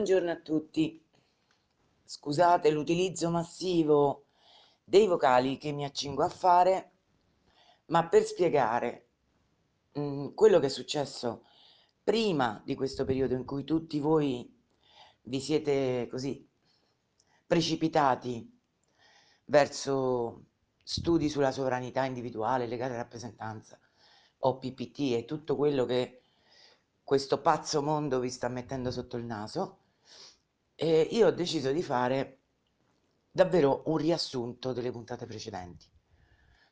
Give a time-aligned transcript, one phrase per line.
[0.00, 0.98] Buongiorno a tutti.
[2.06, 4.28] Scusate l'utilizzo massivo
[4.82, 6.92] dei vocali che mi accingo a fare,
[7.88, 9.08] ma per spiegare
[9.92, 11.44] mh, mm, quello che è successo
[12.02, 14.50] prima di questo periodo in cui tutti voi
[15.24, 16.48] vi siete così
[17.46, 18.58] precipitati
[19.44, 20.46] verso
[20.82, 23.78] studi sulla sovranità individuale, legale rappresentanza,
[24.38, 26.22] o PPT e tutto quello che
[27.04, 29.79] questo pazzo mondo vi sta mettendo sotto il naso,
[30.82, 32.38] e io ho deciso di fare
[33.30, 35.86] davvero un riassunto delle puntate precedenti.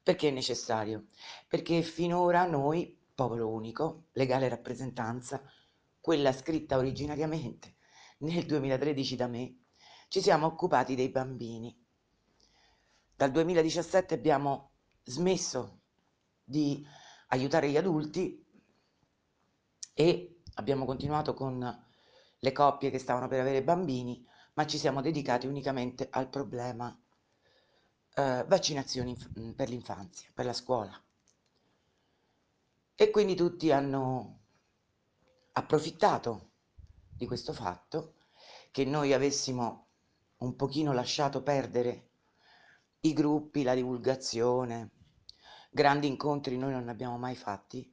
[0.03, 1.09] Perché è necessario?
[1.47, 5.43] Perché finora noi, popolo unico, legale rappresentanza,
[6.01, 7.77] quella scritta originariamente
[8.21, 9.59] nel 2013 da me,
[10.09, 11.79] ci siamo occupati dei bambini.
[13.15, 14.71] Dal 2017 abbiamo
[15.03, 15.83] smesso
[16.43, 16.83] di
[17.27, 18.43] aiutare gli adulti
[19.93, 21.88] e abbiamo continuato con
[22.41, 26.97] le coppie che stavano per avere bambini, ma ci siamo dedicati unicamente al problema
[28.15, 31.01] eh, vaccinazioni mm, per l'infanzia, per la scuola.
[32.95, 34.39] E quindi tutti hanno
[35.53, 36.51] approfittato
[37.17, 38.15] di questo fatto
[38.71, 39.87] che noi avessimo
[40.39, 42.07] un pochino lasciato perdere
[43.01, 44.91] i gruppi, la divulgazione,
[45.71, 47.93] grandi incontri noi non ne abbiamo mai fatti,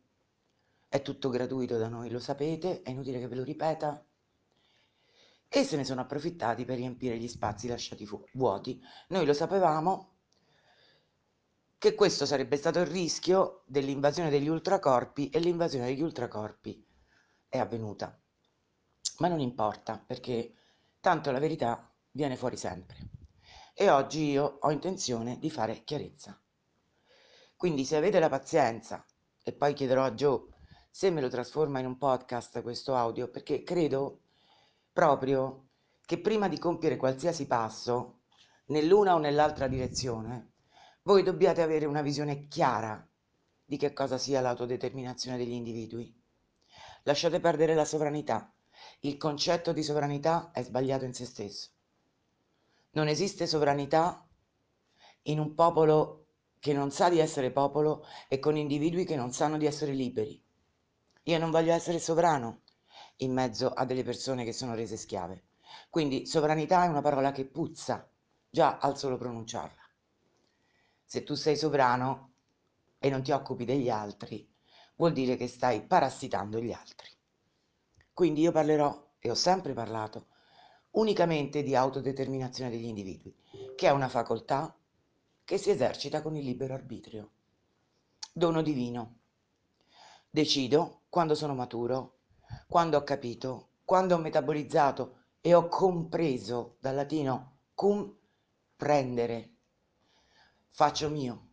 [0.88, 4.04] è tutto gratuito da noi, lo sapete, è inutile che ve lo ripeta,
[5.48, 8.82] e se ne sono approfittati per riempire gli spazi lasciati fu- vuoti.
[9.10, 10.14] Noi lo sapevamo
[11.78, 16.86] che questo sarebbe stato il rischio dell'invasione degli ultracorpi e l'invasione degli ultracorpi
[17.48, 18.20] è avvenuta.
[19.20, 20.54] Ma non importa perché
[21.00, 22.98] tanto la verità viene fuori sempre.
[23.74, 26.40] E oggi io ho intenzione di fare chiarezza.
[27.56, 29.06] Quindi se avete la pazienza,
[29.44, 30.44] e poi chiederò a Joe
[30.90, 34.22] se me lo trasforma in un podcast questo audio, perché credo
[34.96, 35.72] proprio
[36.06, 38.22] che prima di compiere qualsiasi passo,
[38.68, 40.54] nell'una o nell'altra direzione,
[41.02, 43.06] voi dobbiate avere una visione chiara
[43.66, 46.18] di che cosa sia l'autodeterminazione degli individui.
[47.04, 48.50] Lasciate perdere la sovranità.
[49.02, 51.72] Il concetto di sovranità è sbagliato in se stesso.
[52.92, 54.26] Non esiste sovranità
[55.24, 59.58] in un popolo che non sa di essere popolo e con individui che non sanno
[59.58, 60.42] di essere liberi.
[61.24, 62.62] Io non voglio essere sovrano,
[63.18, 65.44] in mezzo a delle persone che sono rese schiave.
[65.90, 68.10] Quindi sovranità è una parola che puzza
[68.50, 69.82] già al solo pronunciarla.
[71.04, 72.34] Se tu sei sovrano
[72.98, 74.50] e non ti occupi degli altri,
[74.96, 77.10] vuol dire che stai parassitando gli altri.
[78.14, 80.28] Quindi io parlerò, e ho sempre parlato,
[80.92, 83.36] unicamente di autodeterminazione degli individui,
[83.76, 84.76] che è una facoltà
[85.44, 87.32] che si esercita con il libero arbitrio.
[88.32, 89.20] Dono divino.
[90.30, 92.15] Decido, quando sono maturo,
[92.68, 98.12] quando ho capito, quando ho metabolizzato e ho compreso dal latino cum
[98.76, 99.56] prendere,
[100.70, 101.48] faccio mio,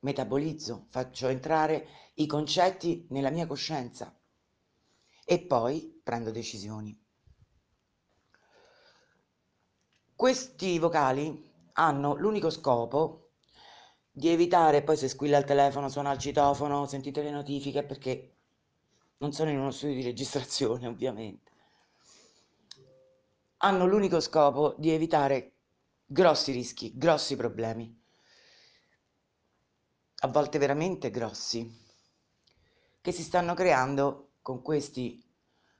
[0.00, 4.14] metabolizzo, faccio entrare i concetti nella mia coscienza.
[5.24, 6.98] E poi prendo decisioni.
[10.14, 13.30] Questi vocali hanno l'unico scopo
[14.10, 18.39] di evitare, poi se squilla il telefono, suona il citofono, sentite le notifiche perché
[19.20, 21.50] non sono in uno studio di registrazione ovviamente,
[23.58, 25.52] hanno l'unico scopo di evitare
[26.06, 27.98] grossi rischi, grossi problemi,
[30.22, 31.88] a volte veramente grossi,
[33.00, 35.22] che si stanno creando con questi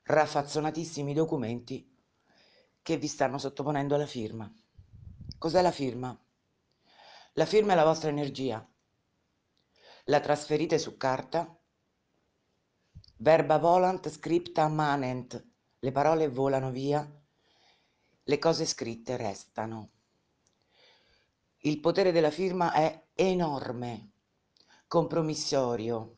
[0.04, 1.86] raffazzonatissimi documenti
[2.82, 4.50] che vi stanno sottoponendo alla firma.
[5.38, 6.18] Cos'è la firma?
[7.34, 8.66] La firma è la vostra energia.
[10.04, 11.59] La trasferite su carta
[13.22, 15.46] Verba volant scripta manent,
[15.80, 17.06] le parole volano via,
[18.22, 19.90] le cose scritte restano.
[21.58, 24.12] Il potere della firma è enorme,
[24.86, 26.16] compromissorio,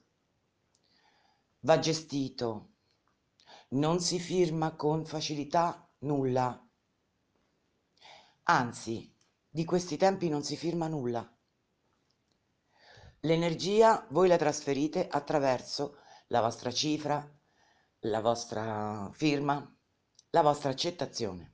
[1.63, 2.69] va gestito,
[3.71, 6.65] non si firma con facilità nulla.
[8.45, 9.13] Anzi,
[9.49, 11.29] di questi tempi non si firma nulla.
[13.23, 15.97] L'energia voi la trasferite attraverso
[16.33, 17.31] la vostra cifra,
[18.01, 19.71] la vostra firma,
[20.31, 21.53] la vostra accettazione.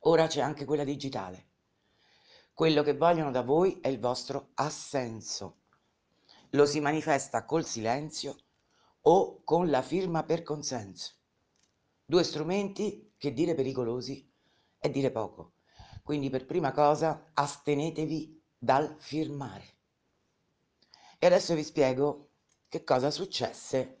[0.00, 1.46] Ora c'è anche quella digitale.
[2.52, 5.58] Quello che vogliono da voi è il vostro assenso.
[6.50, 8.34] Lo si manifesta col silenzio
[9.02, 11.12] o con la firma per consenso.
[12.04, 14.28] Due strumenti che dire pericolosi
[14.78, 15.52] è dire poco.
[16.02, 19.76] Quindi per prima cosa astenetevi dal firmare.
[21.20, 22.27] E adesso vi spiego
[22.68, 23.96] che cosa successe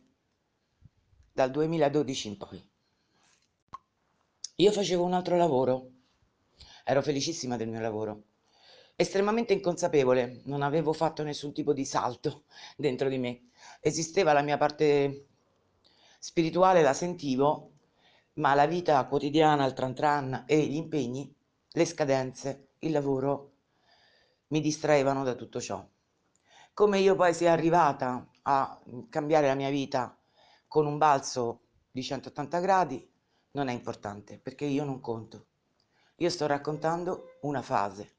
[1.32, 2.70] dal 2012 in poi.
[4.56, 5.90] Io facevo un altro lavoro,
[6.84, 8.24] ero felicissima del mio lavoro,
[8.94, 12.44] estremamente inconsapevole, non avevo fatto nessun tipo di salto
[12.76, 13.48] dentro di me.
[13.80, 15.28] Esisteva la mia parte
[16.18, 17.72] spirituale, la sentivo,
[18.34, 21.32] ma la vita quotidiana, il tran tran e gli impegni,
[21.70, 23.52] le scadenze, il lavoro
[24.48, 25.86] mi distraevano da tutto ciò.
[26.74, 28.80] Come io poi sia arrivata a
[29.10, 30.16] cambiare la mia vita
[30.66, 31.60] con un balzo
[31.90, 33.12] di 180 gradi
[33.50, 35.46] non è importante perché io non conto.
[36.16, 38.16] Io sto raccontando una fase,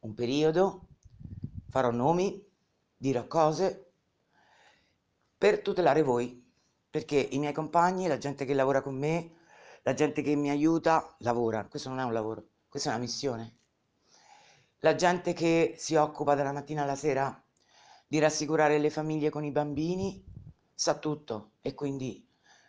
[0.00, 0.88] un periodo,
[1.70, 2.44] farò nomi,
[2.96, 3.92] dirò cose
[5.38, 6.44] per tutelare voi,
[6.90, 9.36] perché i miei compagni, la gente che lavora con me,
[9.82, 11.64] la gente che mi aiuta, lavora.
[11.66, 13.56] Questo non è un lavoro, questa è una missione.
[14.80, 17.41] La gente che si occupa dalla mattina alla sera
[18.12, 20.22] di rassicurare le famiglie con i bambini
[20.74, 22.28] sa tutto e quindi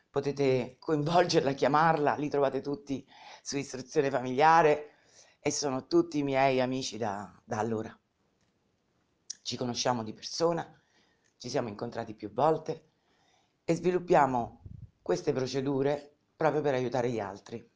[0.10, 3.06] potete coinvolgerla, chiamarla, li trovate tutti
[3.42, 4.92] su istruzione familiare
[5.42, 7.94] e sono tutti i miei amici da, da allora.
[9.42, 10.66] Ci conosciamo di persona,
[11.36, 12.92] ci siamo incontrati più volte
[13.66, 14.62] e sviluppiamo
[15.02, 17.70] queste procedure proprio per aiutare gli altri.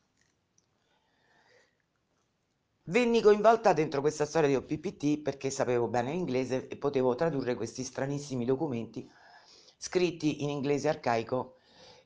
[2.90, 7.84] Venni coinvolta dentro questa storia di OPPT perché sapevo bene l'inglese e potevo tradurre questi
[7.84, 9.06] stranissimi documenti
[9.76, 11.58] scritti in inglese arcaico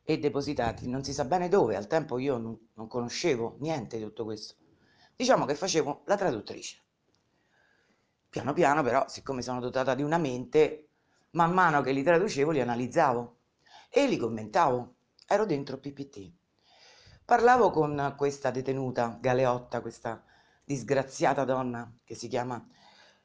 [0.01, 4.03] e depositati non si sa bene dove, al tempo io non, non conoscevo niente di
[4.03, 4.55] tutto questo.
[5.15, 6.81] Diciamo che facevo la traduttrice.
[8.27, 10.87] Piano piano però, siccome sono dotata di una mente,
[11.33, 13.35] man mano che li traducevo li analizzavo
[13.87, 14.95] e li commentavo.
[15.27, 16.31] Ero dentro PPT.
[17.23, 20.25] Parlavo con questa detenuta, Galeotta, questa
[20.71, 22.65] disgraziata donna che si chiama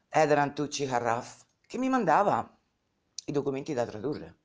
[0.09, 2.57] Edran Tucci Harraf, che mi mandava
[3.25, 4.37] i documenti da tradurre.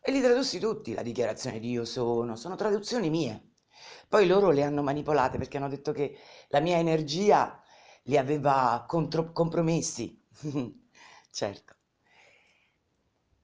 [0.00, 3.52] E li tradussi tutti, la dichiarazione di io sono, sono traduzioni mie.
[4.08, 6.16] Poi loro le hanno manipolate perché hanno detto che
[6.48, 7.62] la mia energia
[8.04, 10.20] li aveva contro- compromessi.
[11.30, 11.74] certo.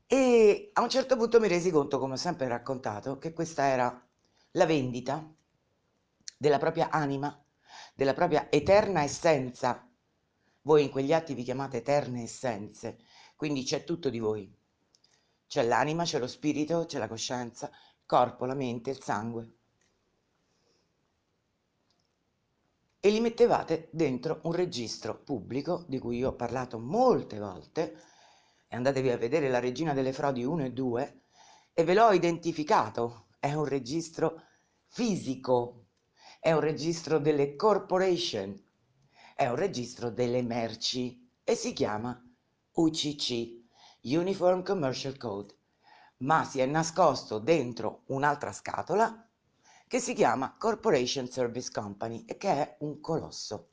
[0.08, 4.06] E a un certo punto mi resi conto, come ho sempre raccontato, che questa era
[4.52, 5.24] la vendita
[6.36, 7.30] della propria anima,
[8.00, 9.86] della propria eterna essenza.
[10.62, 12.96] Voi in quegli atti vi chiamate eterne essenze,
[13.36, 14.50] quindi c'è tutto di voi.
[15.46, 19.52] C'è l'anima, c'è lo spirito, c'è la coscienza, il corpo, la mente, il sangue.
[23.00, 28.00] E li mettevate dentro un registro pubblico di cui io ho parlato molte volte
[28.66, 31.22] e andatevi a vedere la regina delle frodi 1 e 2
[31.74, 33.26] e ve l'ho identificato.
[33.38, 34.42] È un registro
[34.86, 35.88] fisico,
[36.40, 38.58] è un registro delle corporation,
[39.36, 42.18] è un registro delle merci e si chiama
[42.72, 43.58] UCC
[44.04, 45.54] Uniform Commercial Code,
[46.18, 49.28] ma si è nascosto dentro un'altra scatola
[49.86, 53.72] che si chiama Corporation Service Company e che è un colosso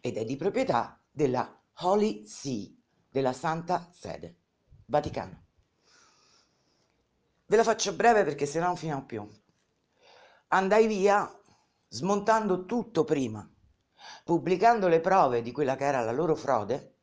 [0.00, 2.76] ed è di proprietà della Holy See,
[3.08, 4.36] della Santa Sede,
[4.86, 5.44] Vaticano.
[7.46, 9.28] Ve la faccio breve perché se no non finiamo più.
[10.48, 11.39] Andai via
[11.92, 13.48] smontando tutto prima,
[14.24, 16.94] pubblicando le prove di quella che era la loro frode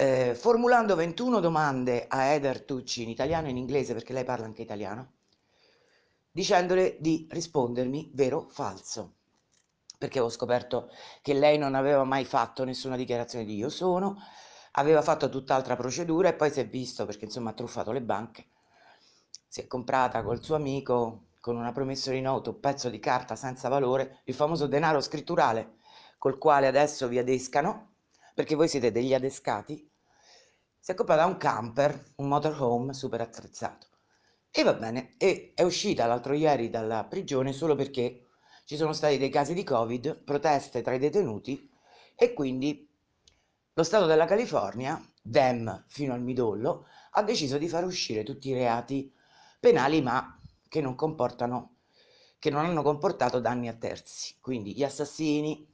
[0.00, 4.46] eh, formulando 21 domande a Eder Tucci in italiano e in inglese, perché lei parla
[4.46, 5.14] anche italiano,
[6.30, 9.16] dicendole di rispondermi vero o falso,
[9.98, 10.88] perché ho scoperto
[11.20, 14.16] che lei non aveva mai fatto nessuna dichiarazione di io sono,
[14.72, 18.46] aveva fatto tutt'altra procedura e poi si è visto, perché insomma ha truffato le banche,
[19.48, 23.70] si è comprata col suo amico con una promissory note un pezzo di carta senza
[23.70, 25.76] valore, il famoso denaro scritturale
[26.18, 27.94] col quale adesso vi adescano,
[28.34, 29.90] perché voi siete degli adescati,
[30.78, 33.86] si è comprata un camper, un motorhome super attrezzato.
[34.50, 38.26] E va bene, e è uscita l'altro ieri dalla prigione solo perché
[38.66, 41.66] ci sono stati dei casi di Covid, proteste tra i detenuti
[42.14, 42.86] e quindi
[43.72, 48.54] lo Stato della California, Dem fino al midollo, ha deciso di far uscire tutti i
[48.54, 49.10] reati
[49.58, 50.37] penali ma
[50.68, 51.74] che non comportano
[52.38, 54.36] che non hanno comportato danni a terzi.
[54.40, 55.66] Quindi gli assassini,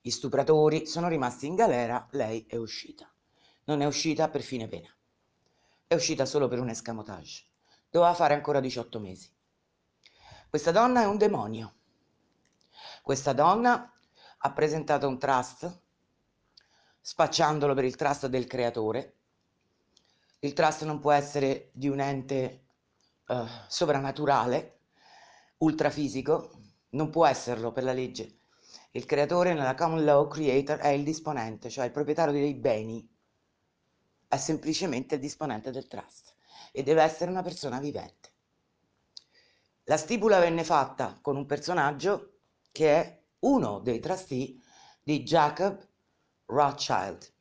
[0.00, 3.10] gli stupratori sono rimasti in galera, lei è uscita
[3.70, 4.88] non è uscita per fine pena.
[5.86, 7.44] È uscita solo per un escamotage.
[7.88, 9.32] Doveva fare ancora 18 mesi.
[10.48, 11.74] Questa donna è un demonio.
[13.00, 13.92] Questa donna
[14.38, 15.80] ha presentato un trust
[17.00, 19.14] spacciandolo per il trust del creatore.
[20.40, 22.64] Il trust non può essere di un ente
[23.68, 24.80] sovrannaturale,
[25.58, 26.50] ultrafisico,
[26.90, 28.38] non può esserlo per la legge.
[28.92, 33.08] Il creatore nella common law creator è il disponente, cioè il proprietario dei beni
[34.26, 36.34] è semplicemente il disponente del trust
[36.72, 38.32] e deve essere una persona vivente.
[39.84, 42.38] La stipula venne fatta con un personaggio
[42.72, 44.56] che è uno dei trustee
[45.02, 45.86] di Jacob
[46.46, 47.32] Rothschild.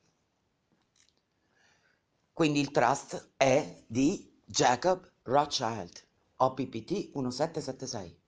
[2.34, 6.03] Quindi il trust è di Jacob Rothschild,
[6.38, 8.19] OPPT 1776.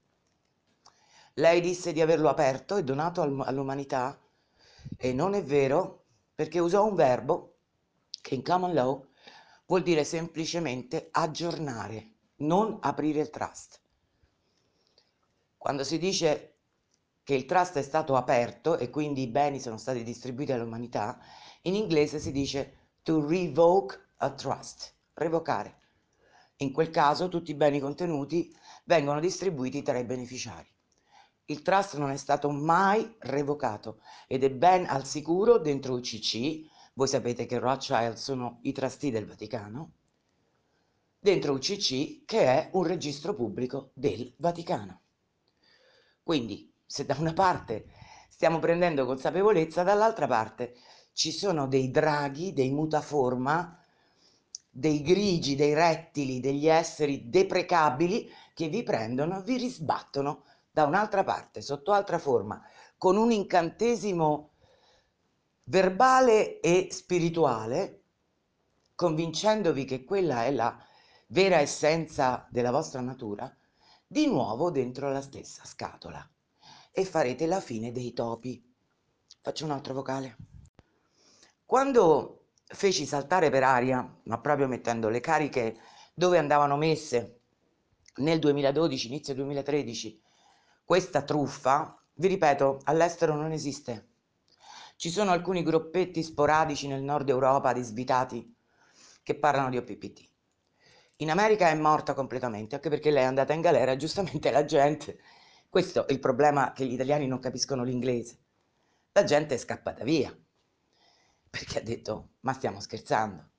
[1.34, 4.22] Lei disse di averlo aperto e donato all'umanità
[4.96, 7.56] e non è vero perché usò un verbo
[8.20, 9.04] che in common law
[9.66, 13.80] vuol dire semplicemente aggiornare, non aprire il trust.
[15.56, 16.58] Quando si dice
[17.24, 21.18] che il trust è stato aperto e quindi i beni sono stati distribuiti all'umanità,
[21.62, 25.80] in inglese si dice to revoke a trust, revocare.
[26.62, 28.54] In quel caso tutti i beni contenuti
[28.84, 30.68] vengono distribuiti tra i beneficiari.
[31.46, 37.08] Il trust non è stato mai revocato ed è ben al sicuro dentro UCC, voi
[37.08, 39.92] sapete che Rothschild sono i trustee del Vaticano,
[41.18, 45.00] dentro UCC che è un registro pubblico del Vaticano.
[46.22, 47.86] Quindi se da una parte
[48.28, 50.74] stiamo prendendo consapevolezza, dall'altra parte
[51.12, 53.81] ci sono dei draghi, dei mutaforma,
[54.74, 61.60] dei grigi, dei rettili, degli esseri deprecabili che vi prendono, vi risbattono da un'altra parte,
[61.60, 62.58] sotto altra forma,
[62.96, 64.54] con un incantesimo
[65.64, 68.04] verbale e spirituale,
[68.94, 70.74] convincendovi che quella è la
[71.28, 73.54] vera essenza della vostra natura,
[74.06, 76.26] di nuovo dentro la stessa scatola
[76.90, 78.74] e farete la fine dei topi.
[79.42, 80.36] Faccio un altro vocale.
[81.66, 82.41] Quando
[82.72, 85.76] feci saltare per aria, ma proprio mettendo le cariche
[86.14, 87.40] dove andavano messe
[88.16, 90.20] nel 2012, inizio 2013,
[90.84, 94.08] questa truffa, vi ripeto, all'estero non esiste.
[94.96, 98.54] Ci sono alcuni gruppetti sporadici nel nord Europa di svitati
[99.22, 100.30] che parlano di OPPT.
[101.16, 105.18] In America è morta completamente, anche perché lei è andata in galera giustamente la gente
[105.68, 108.36] questo è il problema che gli italiani non capiscono l'inglese.
[109.12, 110.36] La gente è scappata via
[111.52, 113.50] perché ha detto ma stiamo scherzando.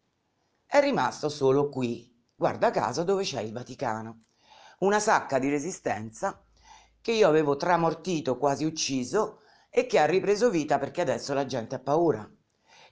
[0.65, 4.23] È rimasto solo qui, guarda caso dove c'è il Vaticano.
[4.79, 6.43] Una sacca di resistenza
[6.99, 11.75] che io avevo tramortito, quasi ucciso, e che ha ripreso vita perché adesso la gente
[11.75, 12.27] ha paura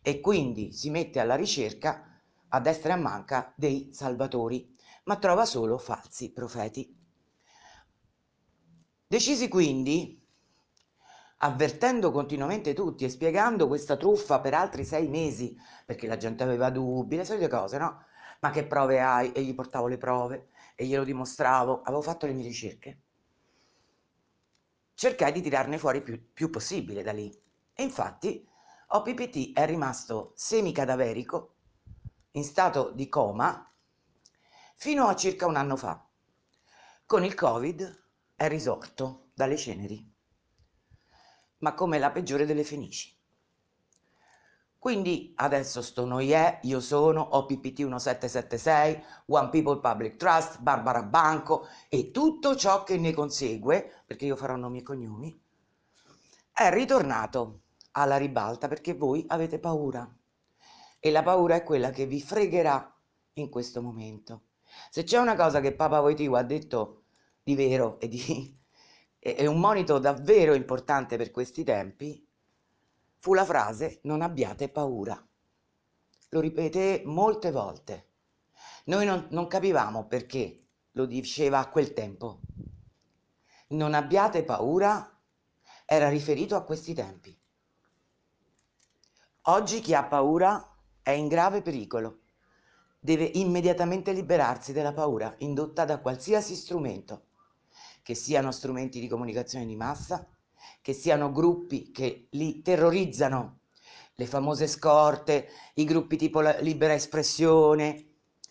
[0.04, 5.46] e quindi si mette alla ricerca a destra e a manca dei salvatori, ma trova
[5.46, 6.96] solo falsi profeti.
[9.08, 10.21] Decisi quindi,
[11.44, 16.70] avvertendo continuamente tutti e spiegando questa truffa per altri sei mesi, perché la gente aveva
[16.70, 18.06] dubbi, le solite cose, no?
[18.42, 19.32] Ma che prove hai?
[19.32, 23.02] E gli portavo le prove e glielo dimostravo, avevo fatto le mie ricerche.
[24.94, 27.32] Cercai di tirarne fuori più, più possibile da lì.
[27.74, 28.48] E infatti
[28.88, 31.56] OPPT è rimasto semicadaverico,
[32.32, 33.68] in stato di coma,
[34.76, 36.06] fino a circa un anno fa.
[37.06, 38.06] Con il Covid
[38.36, 40.11] è risorto dalle ceneri,
[41.62, 43.18] ma come la peggiore delle fenici.
[44.82, 52.10] Quindi adesso sto Noie, io sono OPPT 1776, One People Public Trust, Barbara Banco e
[52.10, 55.40] tutto ciò che ne consegue, perché io farò nomi e cognomi,
[56.52, 60.10] è ritornato alla ribalta perché voi avete paura.
[61.00, 62.92] E la paura è quella che vi fregherà
[63.34, 64.46] in questo momento.
[64.90, 67.04] Se c'è una cosa che Papa Voitivo ha detto
[67.44, 68.60] di vero e di
[69.24, 72.28] e un monito davvero importante per questi tempi
[73.20, 75.16] fu la frase non abbiate paura.
[76.30, 78.08] Lo ripete molte volte.
[78.86, 82.40] Noi non, non capivamo perché lo diceva a quel tempo.
[83.68, 85.08] Non abbiate paura
[85.86, 87.40] era riferito a questi tempi.
[89.44, 92.22] Oggi chi ha paura è in grave pericolo.
[93.00, 97.30] Deve immediatamente liberarsi della paura indotta da qualsiasi strumento
[98.02, 100.28] che siano strumenti di comunicazione di massa,
[100.82, 103.60] che siano gruppi che li terrorizzano,
[104.16, 108.10] le famose scorte, i gruppi tipo libera espressione,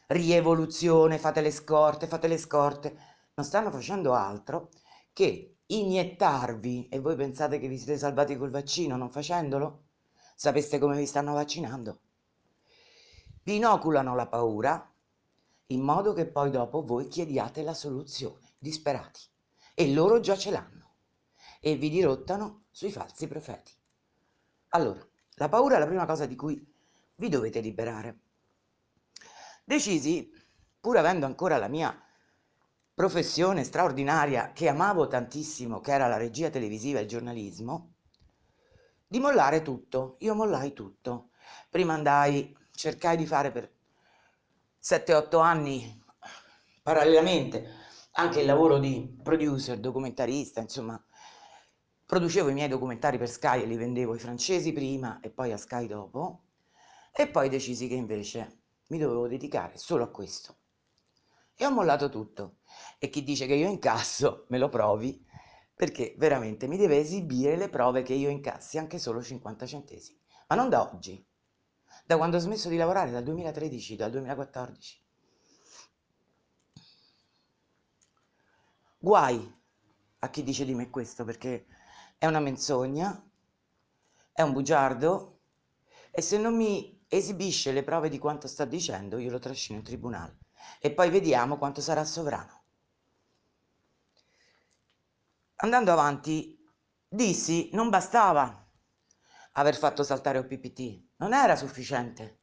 [0.09, 2.97] rievoluzione, fate le scorte, fate le scorte,
[3.35, 4.71] non stanno facendo altro
[5.13, 9.85] che iniettarvi e voi pensate che vi siete salvati col vaccino non facendolo?
[10.35, 12.01] Sapeste come vi stanno vaccinando?
[13.43, 14.93] Vi inoculano la paura
[15.67, 19.30] in modo che poi dopo voi chiediate la soluzione, disperati
[19.81, 20.97] e loro già ce l'hanno
[21.59, 23.73] e vi dirottano sui falsi profeti.
[24.73, 25.01] Allora,
[25.37, 26.63] la paura è la prima cosa di cui
[27.15, 28.19] vi dovete liberare.
[29.65, 30.31] Decisi,
[30.79, 31.99] pur avendo ancora la mia
[32.93, 37.95] professione straordinaria che amavo tantissimo, che era la regia televisiva e il giornalismo,
[39.07, 40.17] di mollare tutto.
[40.19, 41.31] Io mollai tutto.
[41.71, 43.73] Prima andai, cercai di fare per
[44.83, 46.05] 7-8 anni
[46.83, 47.80] parallelamente
[48.13, 51.03] anche il lavoro di producer, documentarista, insomma,
[52.05, 55.57] producevo i miei documentari per Sky e li vendevo ai francesi prima e poi a
[55.57, 56.43] Sky dopo,
[57.13, 60.57] e poi decisi che invece mi dovevo dedicare solo a questo.
[61.55, 62.57] E ho mollato tutto.
[62.99, 65.25] E chi dice che io incasso, me lo provi,
[65.75, 70.19] perché veramente mi deve esibire le prove che io incassi anche solo 50 centesimi.
[70.49, 71.25] Ma non da oggi,
[72.05, 75.03] da quando ho smesso di lavorare, dal 2013, dal 2014.
[79.03, 79.59] Guai
[80.19, 81.65] a chi dice di me questo, perché
[82.19, 83.27] è una menzogna,
[84.31, 85.41] è un bugiardo
[86.11, 89.85] e se non mi esibisce le prove di quanto sta dicendo, io lo trascino in
[89.85, 90.41] tribunale.
[90.79, 92.65] E poi vediamo quanto sarà sovrano.
[95.57, 96.63] Andando avanti,
[97.09, 98.69] dissi non bastava
[99.53, 102.40] aver fatto saltare OPPT, non era sufficiente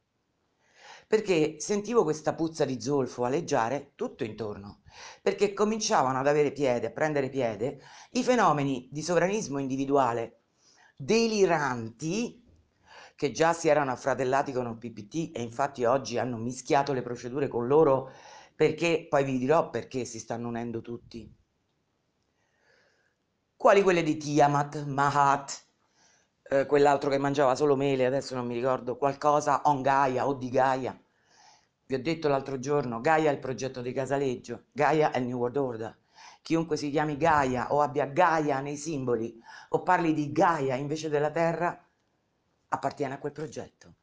[1.08, 4.82] perché sentivo questa puzza di zolfo aleggiare tutto intorno,
[5.22, 10.42] perché cominciavano ad avere piede, a prendere piede, i fenomeni di sovranismo individuale
[10.94, 12.44] deliranti
[13.16, 17.48] che già si erano affratellati con un PPT e infatti oggi hanno mischiato le procedure
[17.48, 18.12] con loro
[18.54, 21.32] perché poi vi dirò perché si stanno unendo tutti.
[23.56, 25.67] Quali quelle di Tiamat, Mahat,
[26.50, 30.48] eh, quell'altro che mangiava solo mele, adesso non mi ricordo, qualcosa on Gaia o di
[30.48, 30.98] Gaia.
[31.86, 35.38] Vi ho detto l'altro giorno, Gaia è il progetto di Casaleggio, Gaia è il New
[35.38, 35.96] World Order.
[36.42, 39.38] Chiunque si chiami Gaia o abbia Gaia nei simboli
[39.70, 41.82] o parli di Gaia invece della Terra,
[42.68, 43.94] appartiene a quel progetto.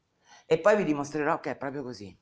[0.46, 2.16] E poi vi dimostrerò che è proprio così.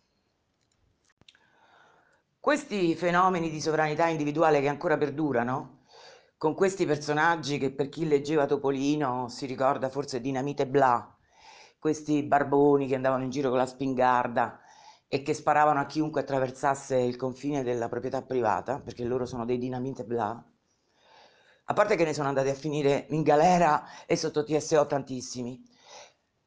[2.39, 5.73] Questi fenomeni di sovranità individuale che ancora perdurano,
[6.44, 11.16] con questi personaggi che per chi leggeva Topolino si ricorda forse Dinamite Bla,
[11.80, 14.60] questi barboni che andavano in giro con la spingarda
[15.08, 19.58] e che sparavano a chiunque attraversasse il confine della proprietà privata, perché loro sono dei
[19.58, 20.46] Dinamite Bla,
[21.64, 25.64] a parte che ne sono andati a finire in galera e sotto TSO tantissimi,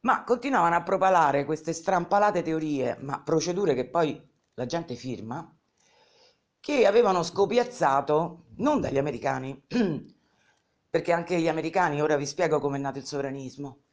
[0.01, 5.56] ma continuavano a propalare queste strampalate teorie, ma procedure che poi la gente firma,
[6.67, 9.63] che avevano scopiazzato non dagli americani,
[10.91, 13.85] perché anche gli americani, ora vi spiego come è nato il sovranismo,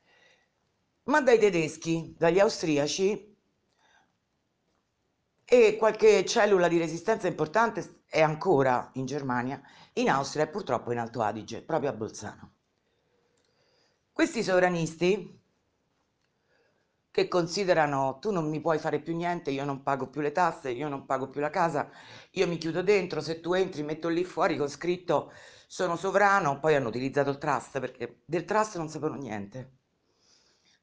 [1.04, 3.38] ma dai tedeschi, dagli austriaci
[5.46, 9.62] e qualche cellula di resistenza importante è ancora in Germania,
[9.94, 12.54] in Austria e purtroppo in Alto Adige, proprio a Bolzano.
[14.12, 15.43] Questi sovranisti
[17.14, 20.72] che considerano tu non mi puoi fare più niente, io non pago più le tasse,
[20.72, 21.88] io non pago più la casa,
[22.32, 25.32] io mi chiudo dentro, se tu entri metto lì fuori con scritto
[25.68, 29.74] sono sovrano, poi hanno utilizzato il trust perché del trust non sapevano niente.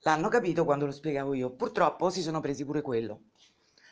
[0.02, 3.22] L'hanno capito quando lo spiegavo io, purtroppo si sono presi pure quello,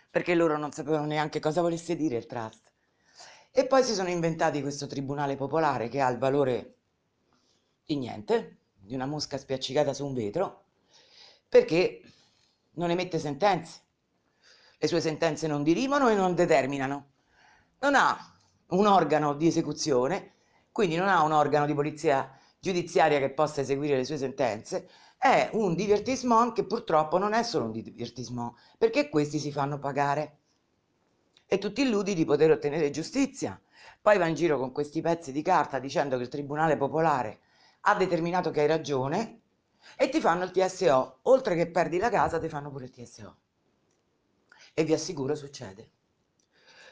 [0.08, 2.70] perché loro non sapevano neanche cosa volesse dire il trust.
[3.50, 6.76] E poi si sono inventati questo tribunale popolare che ha il valore
[7.84, 10.66] di niente, di una mosca spiaccicata su un vetro,
[11.48, 12.00] perché
[12.78, 13.80] non emette sentenze.
[14.78, 17.10] Le sue sentenze non dirimono e non determinano.
[17.80, 18.16] Non ha
[18.68, 20.34] un organo di esecuzione,
[20.72, 25.50] quindi non ha un organo di polizia giudiziaria che possa eseguire le sue sentenze, è
[25.54, 30.36] un divertissement che purtroppo non è solo un divertissement, perché questi si fanno pagare.
[31.46, 33.60] E tu ti illudi di poter ottenere giustizia.
[34.00, 37.40] Poi va in giro con questi pezzi di carta dicendo che il Tribunale Popolare
[37.82, 39.37] ha determinato che hai ragione
[39.96, 41.20] e ti fanno il TSO.
[41.22, 43.36] Oltre che perdi la casa, ti fanno pure il TSO.
[44.74, 45.90] E vi assicuro succede.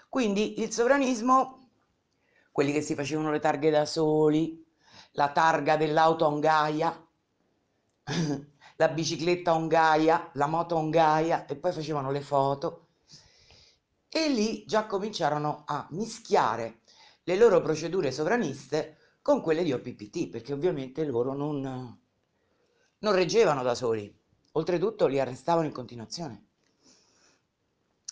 [0.08, 1.70] Quindi il sovranismo,
[2.50, 4.64] quelli che si facevano le targhe da soli,
[5.12, 7.06] la targa dell'auto on Gaia,
[8.76, 12.86] la bicicletta on Gaia, la moto on Gaia e poi facevano le foto.
[14.08, 16.80] E lì già cominciarono a mischiare
[17.24, 21.98] le loro procedure sovraniste con quelle di OPPT, perché ovviamente loro non,
[22.98, 24.14] non reggevano da soli,
[24.52, 26.44] oltretutto li arrestavano in continuazione.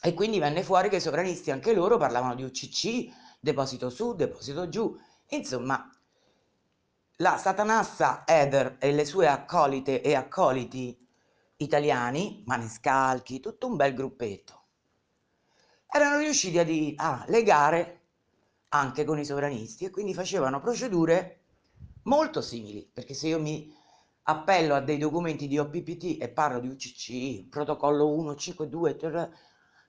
[0.02, 4.68] E quindi venne fuori che i sovranisti anche loro parlavano di UCC, deposito su, deposito
[4.68, 4.94] giù,
[5.28, 5.88] insomma
[7.18, 10.98] la Satanassa Eder e le sue accolite e accoliti
[11.56, 14.62] italiani, manescalchi, tutto un bel gruppetto,
[15.86, 16.64] erano riusciti a,
[16.96, 18.00] a legare
[18.70, 21.44] anche con i sovranisti e quindi facevano procedure
[22.02, 23.72] molto simili, perché se io mi
[24.24, 28.06] appello a dei documenti di OPPT e parlo di UCC, protocollo
[28.36, 29.30] 152,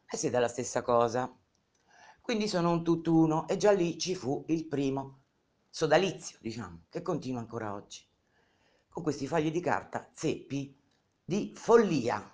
[0.07, 1.33] e siete la stessa cosa.
[2.21, 5.21] Quindi sono un tutt'uno e già lì ci fu il primo
[5.69, 8.03] sodalizio, diciamo, che continua ancora oggi.
[8.89, 10.75] Con questi fogli di carta zeppi
[11.23, 12.33] di follia.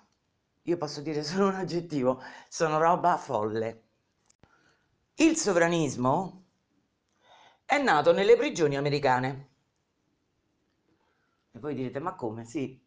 [0.62, 3.84] Io posso dire solo un aggettivo, sono roba folle.
[5.14, 6.44] Il sovranismo
[7.64, 9.51] è nato nelle prigioni americane.
[11.52, 12.44] E voi direte, ma come?
[12.44, 12.80] Sì.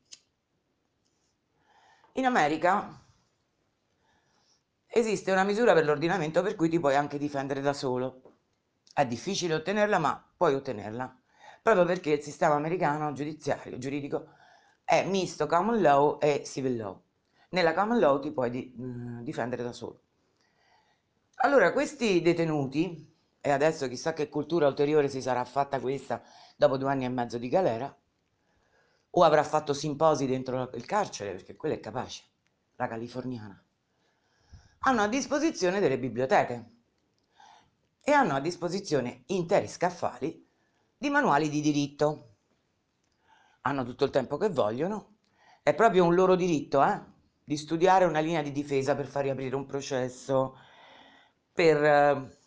[2.14, 3.00] In America
[4.88, 8.22] esiste una misura per l'ordinamento per cui ti puoi anche difendere da solo.
[8.94, 11.16] È difficile ottenerla, ma puoi ottenerla,
[11.62, 14.30] proprio perché il sistema americano giudiziario, giuridico,
[14.84, 17.02] è misto common law e civil law.
[17.50, 20.02] Nella common law ti puoi di, mh, difendere da solo.
[21.38, 26.24] Allora, questi detenuti, e adesso chissà che cultura ulteriore si sarà fatta questa
[26.56, 27.94] dopo due anni e mezzo di galera,
[29.18, 32.24] o avrà fatto simposi dentro il carcere, perché quella è capace,
[32.76, 33.62] la californiana,
[34.80, 36.72] hanno a disposizione delle biblioteche
[38.02, 40.46] e hanno a disposizione interi scaffali
[40.98, 42.36] di manuali di diritto.
[43.62, 45.16] Hanno tutto il tempo che vogliono,
[45.64, 47.00] è proprio un loro diritto, eh?
[47.44, 50.58] di studiare una linea di difesa per far riaprire un processo,
[51.54, 52.38] per eh,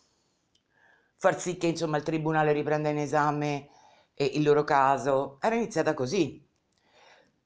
[1.17, 3.69] far sì che insomma il tribunale riprenda in esame
[4.13, 5.37] il loro caso.
[5.41, 6.47] Era iniziata così.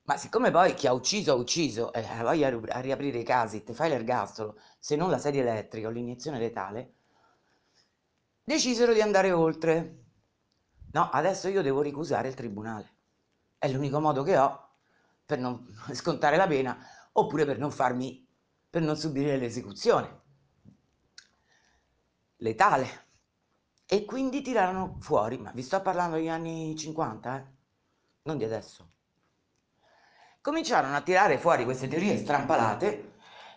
[0.05, 3.63] Ma siccome poi chi ha ucciso ha ucciso e eh, voglia a riaprire i casi,
[3.63, 6.95] ti fai l'ergastolo, se non la sedia elettrica o l'iniezione letale,
[8.43, 9.99] decisero di andare oltre.
[10.91, 12.91] No, adesso io devo ricusare il tribunale.
[13.57, 14.71] È l'unico modo che ho
[15.25, 16.77] per non scontare la pena
[17.13, 18.27] oppure per non farmi,
[18.69, 20.21] per non subire l'esecuzione
[22.37, 23.01] letale.
[23.85, 27.45] E quindi tirarono fuori, ma vi sto parlando degli anni 50, eh?
[28.23, 28.91] non di adesso
[30.43, 33.13] cominciarono a tirare fuori queste teorie strampalate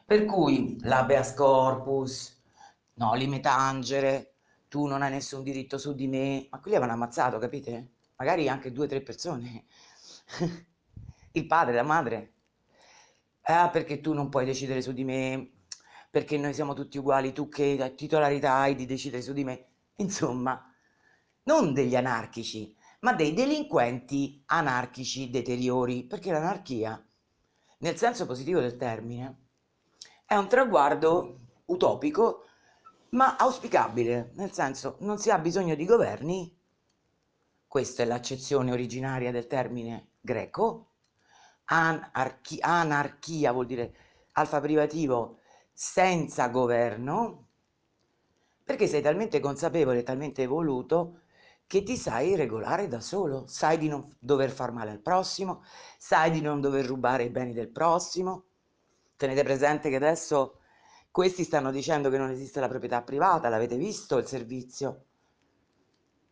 [0.06, 2.40] per cui l'abeas corpus,
[2.94, 4.34] no, lime tangere,
[4.68, 7.94] tu non hai nessun diritto su di me, ma quelli avevano ammazzato, capite?
[8.14, 9.64] Magari anche due o tre persone.
[11.32, 12.34] Il padre, la madre.
[13.48, 15.54] Ah, perché tu non puoi decidere su di me,
[16.08, 19.66] perché noi siamo tutti uguali, tu che titolarità hai di decidere su di me.
[19.96, 20.72] Insomma,
[21.42, 27.02] non degli anarchici, ma dei delinquenti anarchici deteriori, perché l'anarchia,
[27.78, 29.44] nel senso positivo del termine,
[30.24, 32.44] è un traguardo utopico,
[33.10, 36.54] ma auspicabile, nel senso non si ha bisogno di governi,
[37.66, 40.92] questa è l'accezione originaria del termine greco,
[41.64, 43.94] anarchia, anarchia vuol dire
[44.32, 45.38] alfa privativo
[45.72, 47.48] senza governo,
[48.64, 51.20] perché sei talmente consapevole, talmente evoluto,
[51.66, 55.64] che ti sai regolare da solo, sai di non dover far male al prossimo,
[55.98, 58.44] sai di non dover rubare i beni del prossimo.
[59.16, 60.60] Tenete presente che adesso
[61.10, 65.04] questi stanno dicendo che non esiste la proprietà privata, l'avete visto il servizio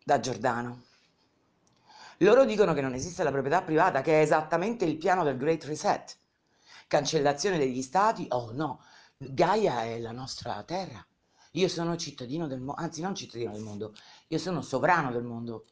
[0.04, 0.82] da Giordano.
[2.18, 5.64] Loro dicono che non esiste la proprietà privata, che è esattamente il piano del Great
[5.64, 6.16] Reset.
[6.86, 8.84] Cancellazione degli stati, oh no,
[9.16, 11.04] Gaia è la nostra terra.
[11.52, 13.94] Io sono cittadino del mondo, anzi non cittadino del mondo,
[14.34, 15.66] io sono sovrano del mondo,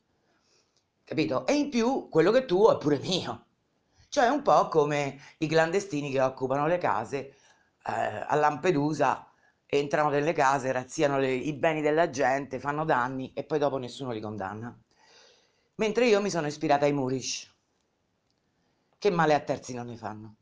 [1.04, 1.46] capito?
[1.46, 3.46] E in più quello che tu è pure mio.
[4.08, 7.34] Cioè un po' come i clandestini che occupano le case
[7.84, 9.26] eh, a Lampedusa,
[9.66, 14.12] entrano nelle case, razziano le, i beni della gente, fanno danni e poi dopo nessuno
[14.12, 14.78] li condanna.
[15.76, 17.50] Mentre io mi sono ispirata ai Murish,
[18.98, 20.36] che male a terzi non ne fanno.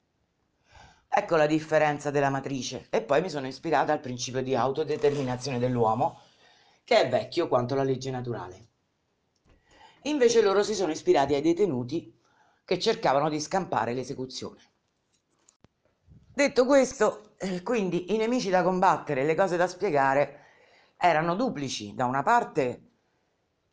[1.08, 2.86] Ecco la differenza della matrice.
[2.90, 6.20] E poi mi sono ispirata al principio di autodeterminazione dell'uomo,
[6.90, 8.66] che è vecchio quanto la legge naturale.
[10.02, 12.12] Invece loro si sono ispirati ai detenuti
[12.64, 14.58] che cercavano di scampare l'esecuzione.
[16.34, 20.46] Detto questo, eh, quindi i nemici da combattere, le cose da spiegare
[20.96, 21.94] erano duplici.
[21.94, 22.88] Da una parte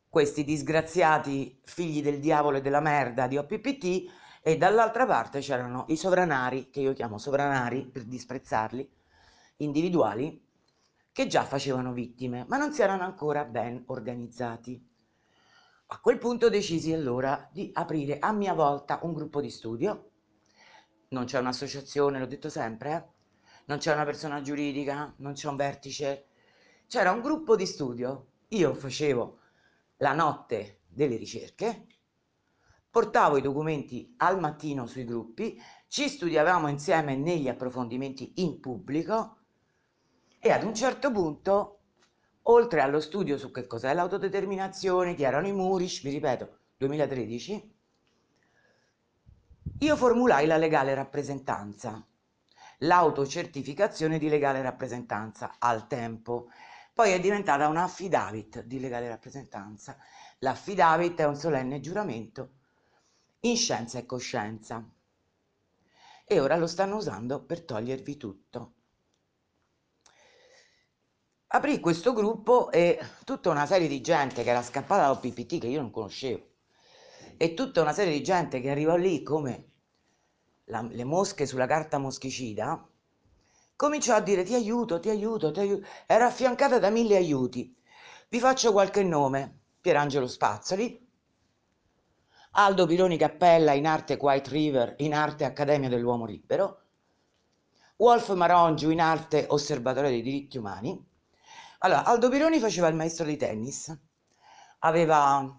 [0.08, 5.96] questi disgraziati figli del diavolo e della merda di OPPT e dall'altra parte c'erano i
[5.96, 8.88] sovranari, che io chiamo sovranari per disprezzarli,
[9.56, 10.47] individuali,
[11.18, 14.80] che già facevano vittime, ma non si erano ancora ben organizzati.
[15.86, 20.10] A quel punto decisi allora di aprire a mia volta un gruppo di studio.
[21.08, 23.04] Non c'è un'associazione, l'ho detto sempre, eh?
[23.64, 26.26] non c'è una persona giuridica, non c'è un vertice,
[26.86, 28.26] c'era un gruppo di studio.
[28.50, 29.38] Io facevo
[29.96, 31.86] la notte delle ricerche,
[32.88, 39.37] portavo i documenti al mattino sui gruppi, ci studiavamo insieme negli approfondimenti in pubblico
[40.38, 41.80] e ad un certo punto,
[42.42, 47.76] oltre allo studio su che cos'è l'autodeterminazione, chi erano i Murish, vi ripeto, 2013,
[49.80, 52.04] io formulai la legale rappresentanza,
[52.78, 56.48] l'autocertificazione di legale rappresentanza al tempo.
[56.92, 59.96] Poi è diventata un affidavit di legale rappresentanza.
[60.38, 62.54] L'affidavit è un solenne giuramento
[63.40, 64.84] in scienza e coscienza.
[66.24, 68.72] E ora lo stanno usando per togliervi tutto.
[71.48, 75.66] Aprì questo gruppo e tutta una serie di gente che era scappata dal PPT che
[75.66, 76.46] io non conoscevo
[77.36, 79.64] e tutta una serie di gente che arrivò lì come
[80.64, 82.86] la, le mosche sulla carta moschicida
[83.76, 85.86] cominciò a dire ti aiuto, ti aiuto, ti aiuto.
[86.06, 87.74] Era affiancata da mille aiuti.
[88.28, 89.60] Vi faccio qualche nome.
[89.80, 91.08] Pierangelo Spazzoli,
[92.52, 96.82] Aldo Pironi Cappella in arte White River, in arte Accademia dell'Uomo Libero,
[97.98, 101.07] Wolf Marongiu in arte Osservatorio dei diritti umani.
[101.80, 103.96] Allora, Aldo Pironi faceva il maestro di tennis,
[104.80, 105.56] aveva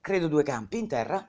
[0.00, 1.28] credo due campi in terra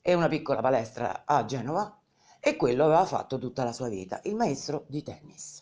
[0.00, 2.00] e una piccola palestra a Genova
[2.38, 5.60] e quello aveva fatto tutta la sua vita, il maestro di tennis.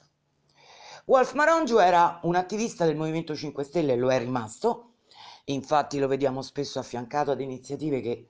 [1.07, 4.97] Wolf Marongiu era un attivista del Movimento 5 Stelle e lo è rimasto,
[5.45, 8.29] infatti lo vediamo spesso affiancato ad iniziative che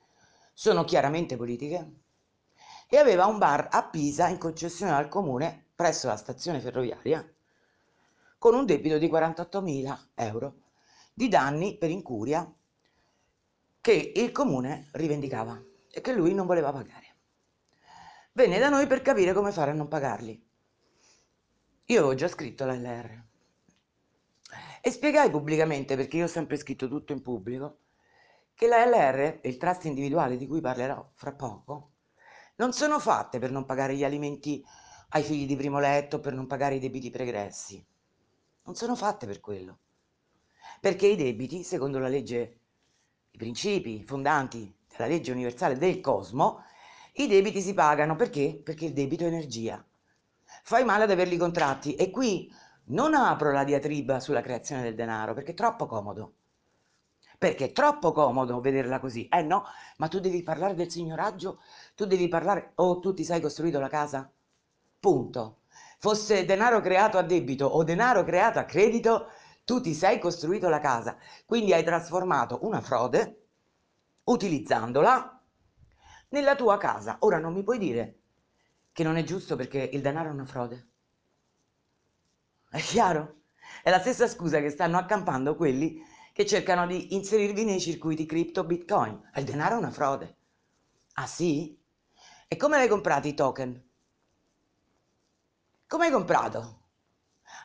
[0.53, 1.95] sono chiaramente politiche,
[2.88, 7.29] e aveva un bar a Pisa in concessione al comune presso la stazione ferroviaria
[8.42, 10.55] con un debito di 48.000 euro
[11.14, 12.52] di danni per incuria
[13.81, 17.14] che il comune rivendicava e che lui non voleva pagare.
[18.33, 20.44] Venne da noi per capire come fare a non pagarli.
[21.85, 23.22] Io avevo già scritto la LR
[24.81, 27.78] e spiegai pubblicamente, perché io ho sempre scritto tutto in pubblico,
[28.55, 31.92] che la LR il trust individuale di cui parlerò fra poco
[32.57, 34.64] non sono fatte per non pagare gli alimenti
[35.11, 37.90] ai figli di primo letto, per non pagare i debiti pregressi.
[38.64, 39.79] Non sono fatte per quello.
[40.81, 42.59] Perché i debiti, secondo la legge
[43.33, 46.62] i principi fondanti della legge universale del cosmo,
[47.14, 48.61] i debiti si pagano perché?
[48.62, 49.85] Perché il debito è energia.
[50.62, 52.53] Fai male ad averli contratti e qui
[52.87, 56.35] non apro la diatriba sulla creazione del denaro perché è troppo comodo.
[57.38, 59.27] Perché è troppo comodo vederla così.
[59.29, 59.64] Eh no,
[59.96, 61.61] ma tu devi parlare del signoraggio,
[61.94, 64.31] tu devi parlare, o oh, tu ti sei costruito la casa?
[65.01, 65.62] Punto.
[66.03, 69.29] Fosse denaro creato a debito o denaro creato a credito,
[69.65, 73.47] tu ti sei costruito la casa, quindi hai trasformato una frode,
[74.25, 75.41] utilizzandola,
[76.31, 77.19] nella tua casa.
[77.21, 78.19] Ora non mi puoi dire
[78.91, 80.88] che non è giusto perché il denaro è una frode.
[82.69, 83.43] È chiaro?
[83.81, 88.65] È la stessa scusa che stanno accampando quelli che cercano di inserirvi nei circuiti cripto
[88.65, 89.31] bitcoin.
[89.37, 90.37] Il denaro è una frode.
[91.12, 91.81] Ah sì?
[92.49, 93.91] E come l'hai comprato i token?
[95.92, 96.85] Come hai comprato?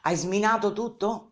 [0.01, 1.31] Hai sminato tutto?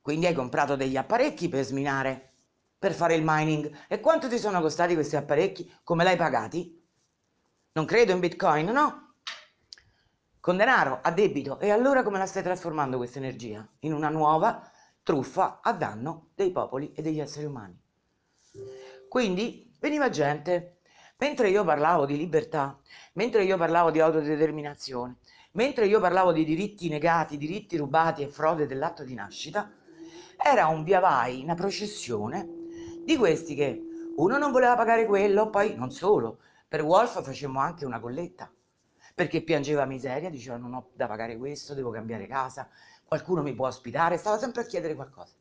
[0.00, 2.34] Quindi hai comprato degli apparecchi per sminare,
[2.78, 3.68] per fare il mining.
[3.88, 5.68] E quanto ti sono costati questi apparecchi?
[5.82, 6.80] Come l'hai pagati?
[7.72, 9.14] Non credo in Bitcoin, no?
[10.38, 11.58] Con denaro, a debito.
[11.58, 13.68] E allora come la stai trasformando questa energia?
[13.80, 14.70] In una nuova
[15.02, 17.76] truffa a danno dei popoli e degli esseri umani.
[19.08, 20.82] Quindi veniva gente,
[21.16, 22.80] mentre io parlavo di libertà,
[23.14, 25.16] mentre io parlavo di autodeterminazione,
[25.52, 29.70] mentre io parlavo di diritti negati, diritti rubati e frode dell'atto di nascita,
[30.42, 32.48] era un via vai, una processione
[33.04, 33.80] di questi che
[34.16, 36.38] uno non voleva pagare quello, poi non solo,
[36.68, 38.50] per Wolf facemmo anche una colletta,
[39.14, 42.68] perché piangeva miseria, diceva non ho da pagare questo, devo cambiare casa,
[43.04, 45.34] qualcuno mi può ospitare, stava sempre a chiedere qualcosa.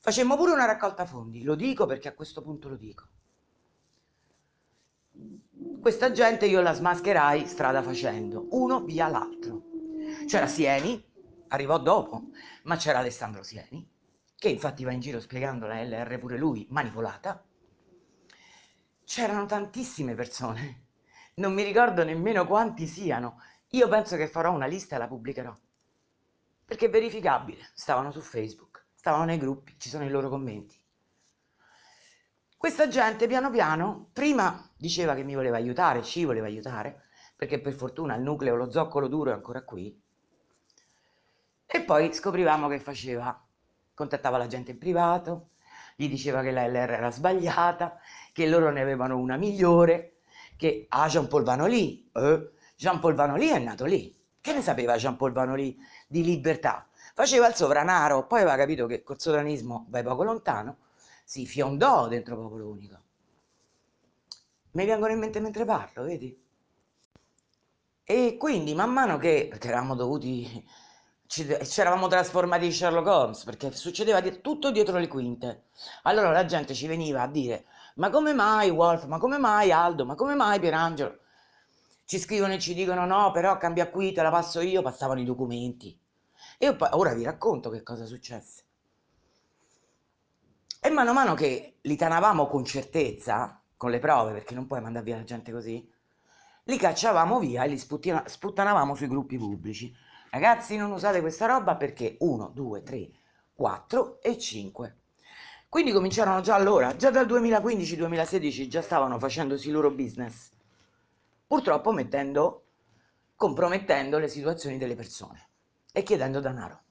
[0.00, 3.08] Facemmo pure una raccolta fondi, lo dico perché a questo punto lo dico.
[5.80, 9.62] Questa gente io la smascherai strada facendo, uno via l'altro.
[10.26, 11.02] C'era Sieni,
[11.48, 12.30] arrivò dopo,
[12.64, 13.86] ma c'era Alessandro Sieni,
[14.34, 17.44] che infatti va in giro spiegando la LR pure lui, manipolata,
[19.04, 20.86] c'erano tantissime persone,
[21.34, 25.54] non mi ricordo nemmeno quanti siano, io penso che farò una lista e la pubblicherò,
[26.64, 30.80] perché è verificabile, stavano su Facebook, stavano nei gruppi, ci sono i loro commenti.
[32.64, 37.74] Questa gente piano piano, prima diceva che mi voleva aiutare, ci voleva aiutare, perché per
[37.74, 39.94] fortuna il nucleo, lo zoccolo duro è ancora qui,
[41.66, 43.38] e poi scoprivamo che faceva.
[43.92, 45.50] Contattava la gente in privato,
[45.94, 47.98] gli diceva che la LR era sbagliata,
[48.32, 50.20] che loro ne avevano una migliore,
[50.56, 54.96] che ah Jean Paul Vanoli, eh, Jean Paul Vanoli è nato lì, che ne sapeva
[54.96, 55.76] Jean Paul Vanoli
[56.08, 56.88] di libertà?
[57.12, 60.78] Faceva il sovranaro, poi aveva capito che col sovranismo vai poco lontano,
[61.24, 63.02] si fiondò dentro Popolo Unico.
[64.72, 66.40] Mi vengono in mente mentre parlo, vedi?
[68.04, 70.64] E quindi man mano che, perché eravamo dovuti
[71.26, 75.64] ci, eravamo trasformati in Sherlock Holmes perché succedeva di, tutto dietro le quinte.
[76.02, 77.64] Allora la gente ci veniva a dire:
[77.96, 79.06] Ma come mai Wolf?
[79.06, 80.04] Ma come mai Aldo?
[80.04, 81.18] Ma come mai Pierangelo?
[82.04, 84.82] Ci scrivono e ci dicono: No, però cambia qui, te la passo io.
[84.82, 85.98] Passavano i documenti.
[86.58, 88.63] E io, ora vi racconto che cosa successe.
[90.86, 94.82] E mano a mano che li tanavamo con certezza, con le prove, perché non puoi
[94.82, 95.90] mandare via la gente così,
[96.64, 99.96] li cacciavamo via e li sputtanavamo sui gruppi pubblici.
[100.28, 103.10] Ragazzi non usate questa roba perché 1, 2, 3,
[103.54, 104.96] 4 e 5.
[105.70, 110.50] Quindi cominciarono già allora, già dal 2015-2016 già stavano facendosi i loro business,
[111.46, 112.66] purtroppo mettendo,
[113.36, 115.48] compromettendo le situazioni delle persone
[115.94, 116.83] e chiedendo denaro.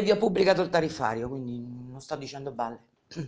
[0.00, 2.84] E vi ho pubblicato il tariffario, quindi non sto dicendo balle.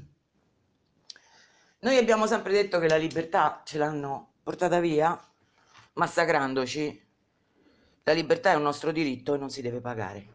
[1.80, 5.22] Noi abbiamo sempre detto che la libertà ce l'hanno portata via
[5.92, 7.08] massacrandoci.
[8.04, 10.26] La libertà è un nostro diritto e non si deve pagare.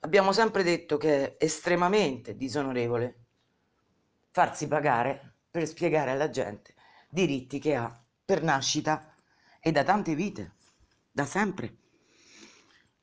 [0.00, 3.20] Abbiamo sempre detto che è estremamente disonorevole
[4.32, 6.74] farsi pagare per spiegare alla gente
[7.08, 9.16] diritti che ha per nascita
[9.60, 10.56] e da tante vite,
[11.10, 11.74] da sempre,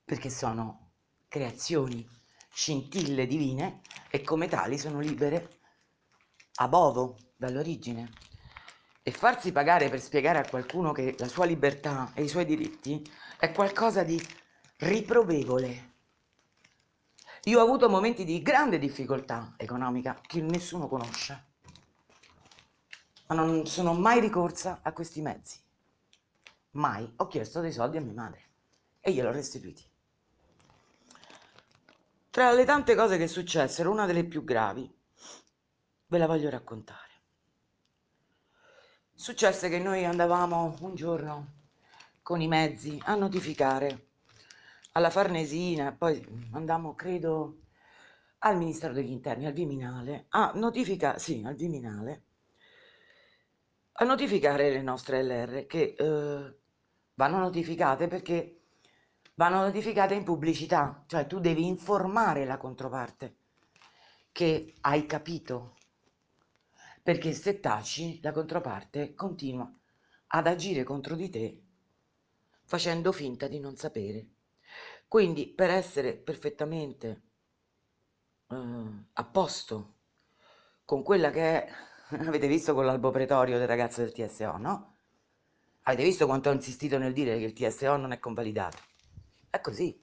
[0.05, 0.91] perché sono
[1.27, 2.17] creazioni,
[2.59, 5.59] scintille divine e come tali sono libere
[6.55, 8.09] a bovo dall'origine.
[9.01, 13.01] E farsi pagare per spiegare a qualcuno che la sua libertà e i suoi diritti
[13.39, 14.21] è qualcosa di
[14.79, 15.87] riprovevole
[17.45, 21.45] io ho avuto momenti di grande difficoltà economica che nessuno conosce,
[23.27, 25.57] ma non sono mai ricorsa a questi mezzi.
[26.71, 28.43] Mai ho chiesto dei soldi a mia madre
[28.99, 29.88] e gliel'ho restituiti.
[32.31, 34.87] Tra le tante cose che successero, una delle più gravi,
[36.05, 37.07] ve la voglio raccontare.
[39.15, 41.53] Successe che noi andavamo un giorno
[42.21, 44.09] con i mezzi a notificare
[44.91, 47.61] alla Farnesina, poi andammo, credo,
[48.39, 52.23] al Ministero degli Interni, al Viminale, a notificare, sì, al Viminale,
[53.93, 56.57] a notificare le nostre LR che eh,
[57.15, 58.58] vanno notificate perché
[59.39, 63.37] vanno notificate in pubblicità, cioè tu devi informare la controparte
[64.33, 65.77] che hai capito,
[67.01, 69.71] perché se taci la controparte continua
[70.27, 71.61] ad agire contro di te
[72.65, 74.27] facendo finta di non sapere.
[75.07, 77.21] Quindi per essere perfettamente
[78.49, 78.55] eh,
[79.13, 79.93] a posto
[80.83, 81.71] con quella che è,
[82.27, 84.97] avete visto con l'albo pretorio del ragazzo del TSO, no?
[85.83, 88.88] Avete visto quanto ho insistito nel dire che il TSO non è convalidato?
[89.49, 89.99] È così.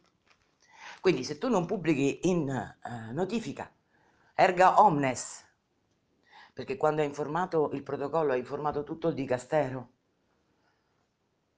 [1.00, 3.70] Quindi se tu non pubblichi in eh, notifica
[4.34, 5.44] erga omnes,
[6.52, 9.90] perché quando hai informato il protocollo hai informato tutto il dicastero,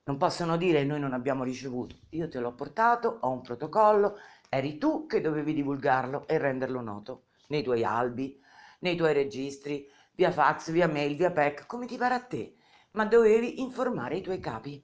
[0.05, 1.97] non possono dire noi non abbiamo ricevuto.
[2.11, 7.25] Io te l'ho portato, ho un protocollo, eri tu che dovevi divulgarlo e renderlo noto
[7.49, 8.41] nei tuoi albi,
[8.81, 12.57] nei tuoi registri, via fax, via mail, via PEC, come ti pare a te,
[12.93, 14.83] ma dovevi informare i tuoi capi.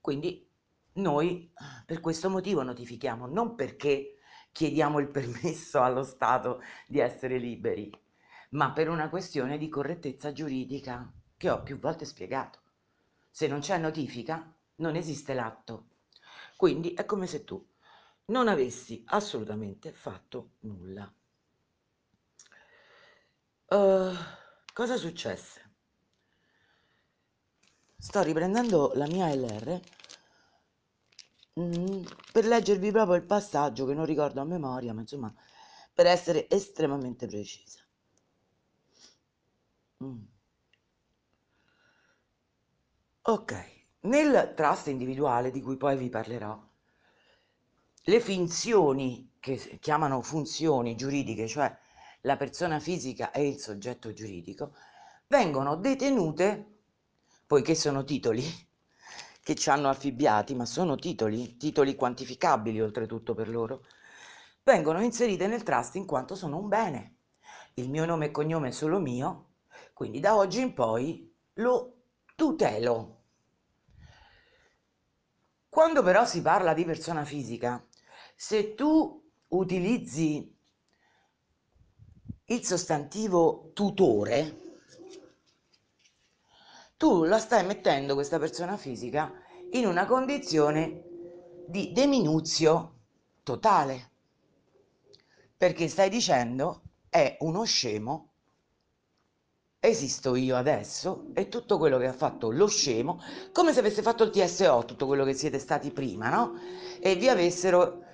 [0.00, 0.48] Quindi
[0.94, 1.52] noi
[1.86, 4.18] per questo motivo notifichiamo, non perché
[4.52, 7.90] chiediamo il permesso allo Stato di essere liberi,
[8.50, 12.60] ma per una questione di correttezza giuridica che ho più volte spiegato.
[13.30, 15.86] Se non c'è notifica, non esiste l'atto.
[16.56, 17.66] Quindi è come se tu
[18.26, 21.12] non avessi assolutamente fatto nulla.
[23.66, 24.14] Uh,
[24.72, 25.70] cosa successe?
[27.96, 29.80] Sto riprendendo la mia LR
[31.58, 35.32] mm, per leggervi proprio il passaggio che non ricordo a memoria, ma insomma
[35.94, 37.80] per essere estremamente precisa.
[40.02, 40.26] Mm.
[43.22, 43.52] Ok,
[44.02, 46.56] nel trust individuale di cui poi vi parlerò,
[48.04, 51.74] le finzioni che chiamano funzioni giuridiche, cioè
[52.22, 54.74] la persona fisica e il soggetto giuridico,
[55.28, 56.80] vengono detenute,
[57.46, 58.44] poiché sono titoli
[59.42, 63.84] che ci hanno affibbiati, ma sono titoli, titoli quantificabili oltretutto per loro,
[64.62, 67.16] vengono inserite nel trust in quanto sono un bene.
[67.74, 69.54] Il mio nome e cognome è solo mio,
[69.94, 72.02] quindi da oggi in poi lo
[72.36, 73.20] tutelo.
[75.68, 77.84] Quando però si parla di persona fisica,
[78.36, 80.54] se tu utilizzi
[82.44, 84.71] il sostantivo tutore,
[87.02, 89.32] tu la stai mettendo questa persona fisica
[89.72, 91.02] in una condizione
[91.66, 92.98] di deminuzio
[93.42, 94.10] totale,
[95.56, 98.28] perché stai dicendo è uno scemo
[99.80, 104.22] esisto io adesso e tutto quello che ha fatto lo scemo, come se avesse fatto
[104.22, 106.52] il TSO, tutto quello che siete stati prima, no?
[107.00, 108.04] E vi avessero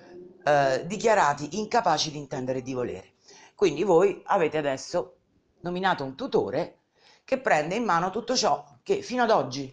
[0.43, 3.13] eh, dichiarati incapaci di intendere e di volere.
[3.53, 5.17] Quindi voi avete adesso
[5.59, 6.77] nominato un tutore
[7.23, 9.71] che prende in mano tutto ciò che fino ad oggi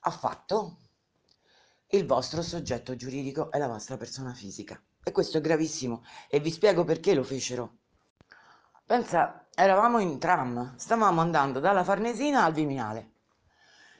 [0.00, 0.78] ha fatto
[1.90, 4.82] il vostro soggetto giuridico e la vostra persona fisica.
[5.04, 7.76] E questo è gravissimo e vi spiego perché lo fecero.
[8.84, 13.12] Pensa, eravamo in tram, stavamo andando dalla Farnesina al Viminale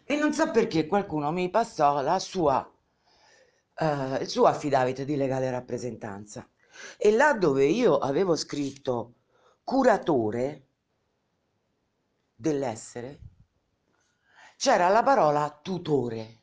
[0.02, 2.68] e non so perché qualcuno mi passò la sua,
[3.76, 6.44] eh, il suo affidavit di legale rappresentanza
[6.98, 9.14] E là dove io avevo scritto
[9.62, 10.66] curatore
[12.34, 13.20] dell'essere,
[14.60, 16.42] c'era la parola tutore.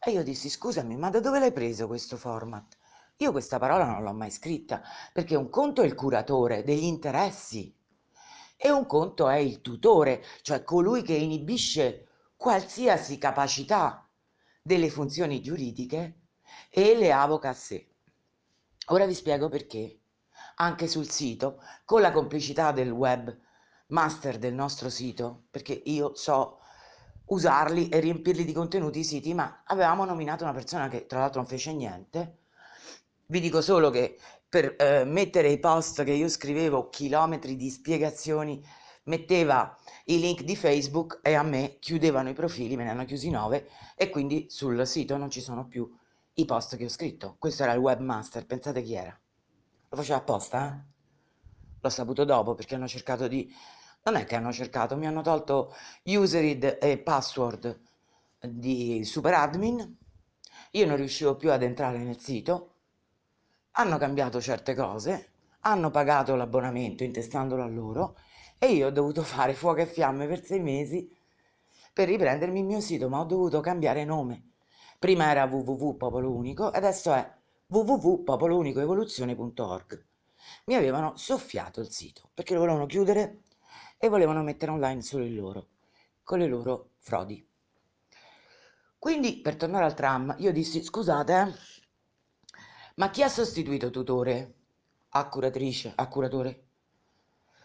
[0.00, 2.76] E io dissi, scusami, ma da dove l'hai preso questo format?
[3.18, 7.72] Io questa parola non l'ho mai scritta, perché un conto è il curatore degli interessi
[8.56, 14.04] e un conto è il tutore, cioè colui che inibisce qualsiasi capacità
[14.60, 16.22] delle funzioni giuridiche
[16.68, 17.94] e le avoca a sé.
[18.86, 20.00] Ora vi spiego perché.
[20.56, 23.44] Anche sul sito, con la complicità del web
[23.88, 26.58] master del nostro sito, perché io so
[27.26, 31.40] usarli e riempirli di contenuti i siti, ma avevamo nominato una persona che tra l'altro
[31.40, 32.38] non fece niente.
[33.26, 34.18] Vi dico solo che
[34.48, 38.64] per eh, mettere i post che io scrivevo, chilometri di spiegazioni,
[39.04, 39.76] metteva
[40.06, 43.68] i link di Facebook e a me chiudevano i profili, me ne hanno chiusi nove
[43.96, 45.92] e quindi sul sito non ci sono più
[46.34, 47.36] i post che ho scritto.
[47.38, 49.18] Questo era il webmaster, pensate chi era?
[49.88, 50.94] Lo faceva apposta, eh?
[51.80, 53.52] L'ho saputo dopo perché hanno cercato di...
[54.06, 57.80] Non è che hanno cercato, mi hanno tolto userid e password
[58.40, 59.96] di super admin,
[60.70, 62.74] io non riuscivo più ad entrare nel sito,
[63.72, 65.30] hanno cambiato certe cose,
[65.62, 68.16] hanno pagato l'abbonamento intestandolo a loro
[68.58, 71.12] e io ho dovuto fare fuoco e fiamme per sei mesi
[71.92, 74.50] per riprendermi il mio sito, ma ho dovuto cambiare nome.
[75.00, 77.28] Prima era www.popolounico, adesso è
[77.66, 80.04] www.popolounicoevoluzione.org.
[80.66, 83.40] Mi avevano soffiato il sito perché lo volevano chiudere
[83.98, 85.68] e volevano mettere online solo il loro,
[86.22, 87.46] con le loro frodi.
[88.98, 91.54] Quindi, per tornare al tram, io dissi, scusate, eh,
[92.96, 94.54] ma chi ha sostituito tutore
[95.10, 96.64] a curatrice, a curatore?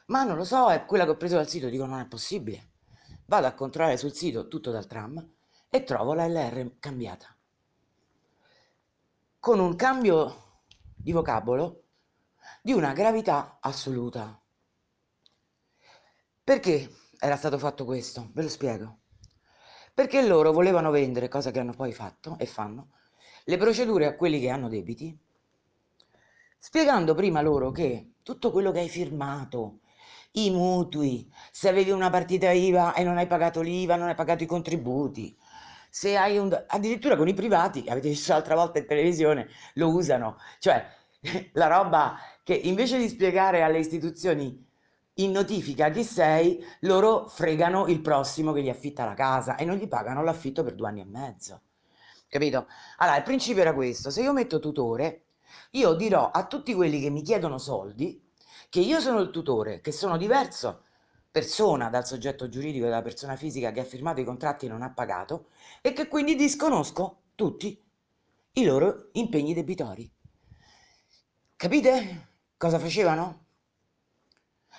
[0.07, 2.71] Ma non lo so, è quella che ho preso dal sito, dico non è possibile.
[3.25, 5.25] Vado a controllare sul sito tutto dal tram
[5.69, 7.33] e trovo la LR cambiata.
[9.39, 10.63] Con un cambio
[10.95, 11.83] di vocabolo
[12.61, 14.40] di una gravità assoluta.
[16.51, 18.29] Perché era stato fatto questo?
[18.33, 18.97] Ve lo spiego.
[19.93, 22.89] Perché loro volevano vendere, cosa che hanno poi fatto e fanno,
[23.45, 25.17] le procedure a quelli che hanno debiti,
[26.59, 29.79] spiegando prima loro che tutto quello che hai firmato,
[30.31, 34.43] i mutui, se avevi una partita IVA e non hai pagato l'IVA, non hai pagato
[34.43, 35.33] i contributi,
[35.89, 36.51] se hai un...
[36.67, 40.85] addirittura con i privati, avete visto l'altra volta in televisione, lo usano, cioè
[41.53, 44.67] la roba che invece di spiegare alle istituzioni
[45.23, 49.77] in notifica chi sei, loro fregano il prossimo che gli affitta la casa e non
[49.77, 51.61] gli pagano l'affitto per due anni e mezzo.
[52.27, 52.67] Capito?
[52.97, 55.25] Allora, il principio era questo, se io metto tutore,
[55.71, 58.29] io dirò a tutti quelli che mi chiedono soldi
[58.69, 60.83] che io sono il tutore, che sono diverso
[61.29, 64.91] persona dal soggetto giuridico della persona fisica che ha firmato i contratti e non ha
[64.91, 65.47] pagato
[65.81, 67.81] e che quindi disconosco tutti
[68.53, 70.09] i loro impegni debitori.
[71.55, 73.45] Capite cosa facevano?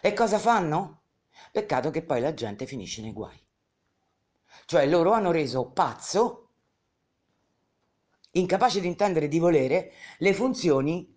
[0.04, 1.02] E cosa fanno?
[1.52, 3.40] Peccato che poi la gente finisce nei guai.
[4.64, 6.48] Cioè loro hanno reso pazzo,
[8.32, 11.16] incapace di intendere di volere le funzioni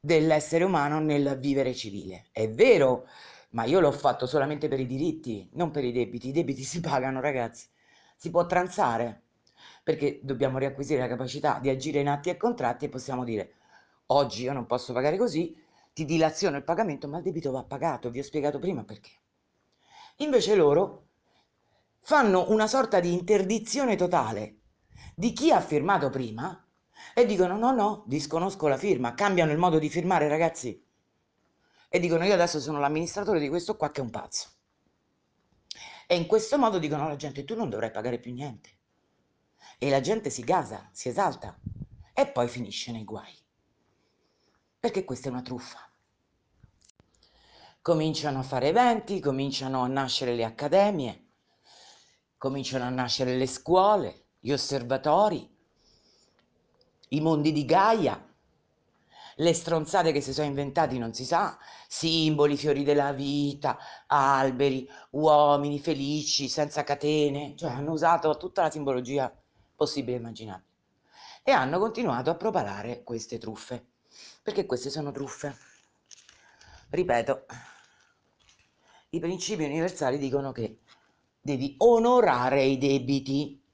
[0.00, 2.28] dell'essere umano nel vivere civile.
[2.32, 3.06] È vero
[3.50, 6.28] ma io l'ho fatto solamente per i diritti, non per i debiti.
[6.28, 7.68] I debiti si pagano, ragazzi.
[8.16, 9.24] Si può transare,
[9.82, 13.52] perché dobbiamo riacquisire la capacità di agire in atti e contratti e possiamo dire
[14.06, 15.62] oggi io non posso pagare così,
[15.94, 19.10] ti dilaziono il pagamento, ma il debito va pagato, vi ho spiegato prima perché.
[20.16, 21.06] Invece loro
[22.00, 24.58] fanno una sorta di interdizione totale
[25.14, 26.62] di chi ha firmato prima
[27.14, 30.84] e dicono no, no, disconosco la firma, cambiano il modo di firmare, ragazzi
[31.88, 34.48] e dicono io adesso sono l'amministratore di questo qua che è un pazzo.
[36.08, 38.70] E in questo modo dicono alla gente tu non dovrai pagare più niente.
[39.78, 41.56] E la gente si gasa, si esalta
[42.12, 43.43] e poi finisce nei guai.
[44.84, 45.78] Perché questa è una truffa.
[47.80, 51.28] Cominciano a fare eventi, cominciano a nascere le accademie,
[52.36, 55.50] cominciano a nascere le scuole, gli osservatori,
[57.08, 58.30] i mondi di Gaia,
[59.36, 61.56] le stronzate che si sono inventati non si sa,
[61.88, 69.34] simboli, fiori della vita, alberi, uomini felici, senza catene, cioè hanno usato tutta la simbologia
[69.74, 70.68] possibile e immaginabile.
[71.42, 73.92] E hanno continuato a propalare queste truffe,
[74.44, 75.56] perché queste sono truffe.
[76.90, 77.46] Ripeto,
[79.08, 80.80] i principi universali dicono che
[81.40, 83.64] devi onorare i debiti.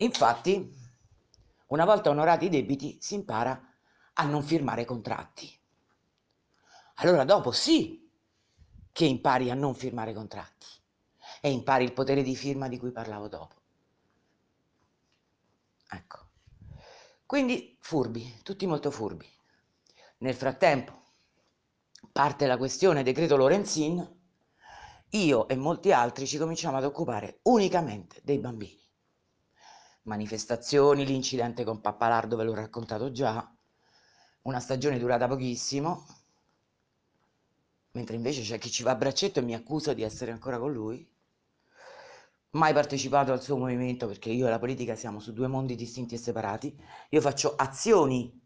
[0.00, 0.76] Infatti,
[1.68, 3.62] una volta onorati i debiti, si impara
[4.14, 5.56] a non firmare contratti.
[6.96, 8.10] Allora dopo sì
[8.90, 10.66] che impari a non firmare contratti
[11.40, 13.54] e impari il potere di firma di cui parlavo dopo.
[15.90, 16.27] Ecco.
[17.28, 19.30] Quindi furbi, tutti molto furbi.
[20.20, 21.02] Nel frattempo
[22.10, 24.16] parte la questione decreto Lorenzin,
[25.10, 28.80] io e molti altri ci cominciamo ad occupare unicamente dei bambini.
[30.04, 33.54] Manifestazioni, l'incidente con Pappalardo ve l'ho raccontato già,
[34.44, 36.06] una stagione durata pochissimo,
[37.90, 40.72] mentre invece c'è chi ci va a braccetto e mi accusa di essere ancora con
[40.72, 41.06] lui.
[42.50, 46.14] Mai partecipato al suo movimento perché io e la politica siamo su due mondi distinti
[46.14, 46.74] e separati.
[47.10, 48.40] Io faccio azioni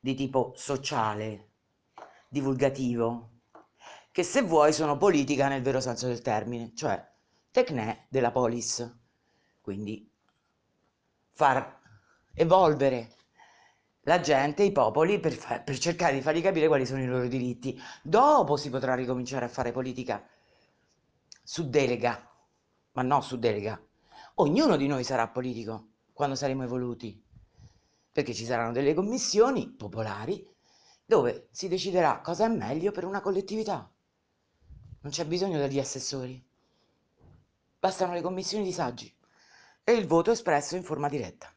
[0.00, 1.50] di tipo sociale,
[2.28, 3.30] divulgativo,
[4.10, 7.00] che se vuoi sono politica nel vero senso del termine, cioè
[7.52, 8.98] tecnè della polis,
[9.60, 10.10] quindi
[11.30, 11.80] far
[12.34, 13.14] evolvere
[14.02, 17.28] la gente, i popoli, per, fa- per cercare di fargli capire quali sono i loro
[17.28, 17.80] diritti.
[18.02, 20.26] Dopo si potrà ricominciare a fare politica
[21.44, 22.28] su delega,
[22.92, 23.80] ma no su delega.
[24.36, 27.20] Ognuno di noi sarà politico quando saremo evoluti,
[28.10, 30.46] perché ci saranno delle commissioni popolari
[31.04, 33.90] dove si deciderà cosa è meglio per una collettività.
[35.00, 36.42] Non c'è bisogno degli assessori,
[37.78, 39.12] bastano le commissioni di saggi
[39.84, 41.52] e il voto espresso in forma diretta.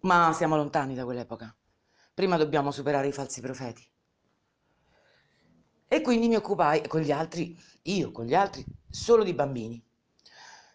[0.00, 1.54] Ma siamo lontani da quell'epoca.
[2.14, 3.86] Prima dobbiamo superare i falsi profeti.
[5.86, 9.82] E quindi mi occupai con gli altri, io con gli altri, solo di bambini,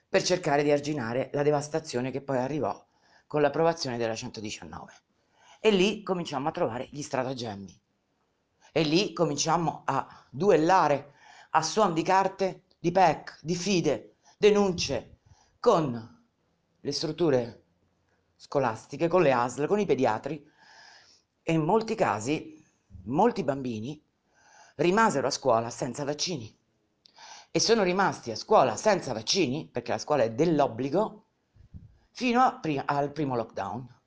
[0.09, 2.85] per cercare di arginare la devastazione che poi arrivò
[3.25, 4.93] con l'approvazione della 119.
[5.59, 7.81] E lì cominciamo a trovare gli stratagemmi.
[8.71, 11.13] E lì cominciamo a duellare
[11.51, 15.17] a suon di carte, di PEC, di FIDE, denunce
[15.59, 16.25] con
[16.79, 17.63] le strutture
[18.35, 20.45] scolastiche, con le ASL, con i pediatri
[21.41, 22.63] e in molti casi
[23.05, 24.01] molti bambini
[24.75, 26.55] rimasero a scuola senza vaccini
[27.57, 31.25] e sono rimasti a scuola senza vaccini, perché la scuola è dell'obbligo,
[32.11, 33.99] fino pri- al primo lockdown.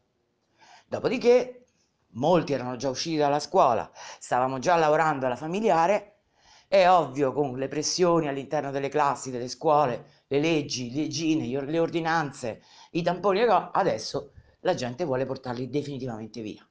[0.87, 1.67] Dopodiché
[2.11, 3.91] molti erano già usciti dalla scuola,
[4.21, 6.21] stavamo già lavorando alla familiare,
[6.69, 11.79] è ovvio con le pressioni all'interno delle classi, delle scuole, le leggi, le leggine, le
[11.81, 14.31] ordinanze, i tamponi, adesso
[14.61, 16.65] la gente vuole portarli definitivamente via.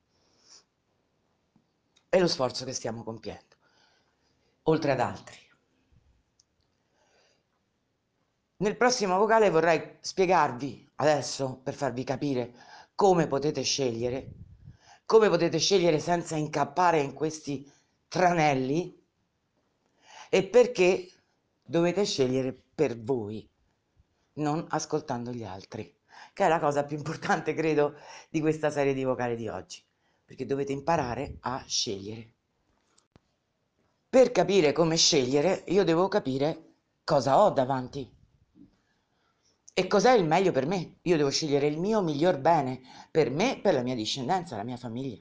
[2.07, 3.57] È lo sforzo che stiamo compiendo,
[4.63, 5.47] oltre ad altri.
[8.61, 12.53] Nel prossimo vocale vorrei spiegarvi adesso, per farvi capire
[12.93, 14.31] come potete scegliere,
[15.05, 17.71] come potete scegliere senza incappare in questi
[18.09, 19.01] tranelli
[20.29, 21.09] e perché
[21.63, 23.49] dovete scegliere per voi,
[24.33, 25.95] non ascoltando gli altri
[26.33, 27.95] che è la cosa più importante, credo,
[28.29, 29.81] di questa serie di vocali di oggi,
[30.23, 32.31] perché dovete imparare a scegliere.
[34.09, 38.18] Per capire come scegliere, io devo capire cosa ho davanti
[39.79, 40.97] e cos'è il meglio per me.
[41.03, 44.75] Io devo scegliere il mio miglior bene per me, per la mia discendenza, la mia
[44.75, 45.17] famiglia.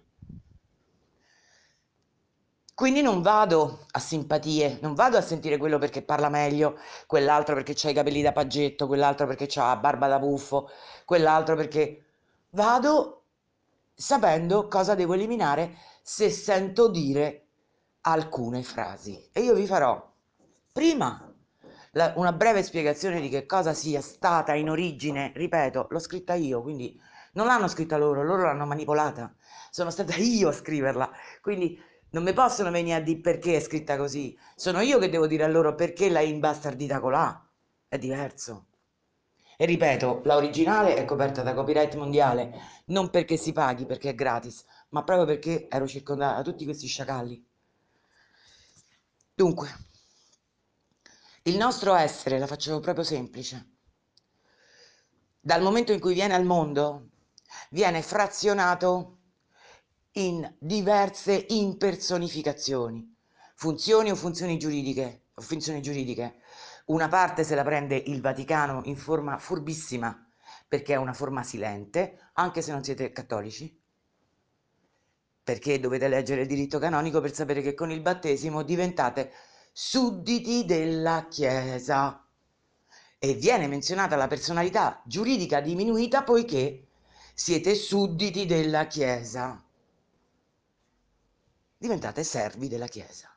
[2.75, 7.77] Quindi non vado a simpatie, non vado a sentire quello perché parla meglio, quell'altro perché
[7.87, 10.69] ha i capelli da paggetto, quell'altro perché ha barba da buffo,
[11.05, 12.07] quell'altro perché
[12.51, 13.23] vado
[13.95, 17.47] sapendo cosa devo eliminare se sento dire
[18.01, 19.29] alcune frasi.
[19.33, 20.05] E io vi farò
[20.73, 21.28] prima
[21.99, 26.63] la, una breve spiegazione di che cosa sia stata in origine, ripeto, l'ho scritta io,
[26.63, 26.99] quindi
[27.33, 29.35] non l'hanno scritta loro, loro l'hanno manipolata,
[29.71, 31.11] sono stata io a scriverla,
[31.43, 31.77] quindi
[32.11, 34.39] non mi possono venire a dire perché è scritta così.
[34.55, 37.47] Sono io che devo dire a loro perché l'hai imbastardita colà.
[37.87, 38.67] È diverso.
[39.59, 42.55] E ripeto, la originale è coperta da copyright mondiale,
[42.87, 46.87] non perché si paghi, perché è gratis, ma proprio perché ero circondata da tutti questi
[46.87, 47.45] sciacalli.
[49.35, 49.69] Dunque,
[51.49, 53.77] il nostro essere, la faccio proprio semplice,
[55.41, 57.09] dal momento in cui viene al mondo,
[57.71, 59.17] viene frazionato
[60.13, 63.17] in diverse impersonificazioni,
[63.55, 66.41] funzioni o funzioni giuridiche, o funzioni giuridiche.
[66.87, 70.31] Una parte se la prende il Vaticano in forma furbissima,
[70.69, 73.75] perché è una forma silente, anche se non siete cattolici,
[75.43, 79.33] perché dovete leggere il diritto canonico per sapere che con il battesimo diventate
[79.81, 82.27] sudditi della Chiesa.
[83.17, 86.89] E viene menzionata la personalità giuridica diminuita poiché
[87.33, 89.63] siete sudditi della Chiesa
[91.77, 93.33] diventate servi della Chiesa.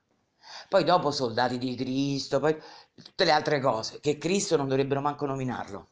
[0.68, 2.60] Poi dopo soldati di Cristo, poi
[2.96, 5.90] tutte le altre cose, che Cristo non dovrebbero manco nominarlo,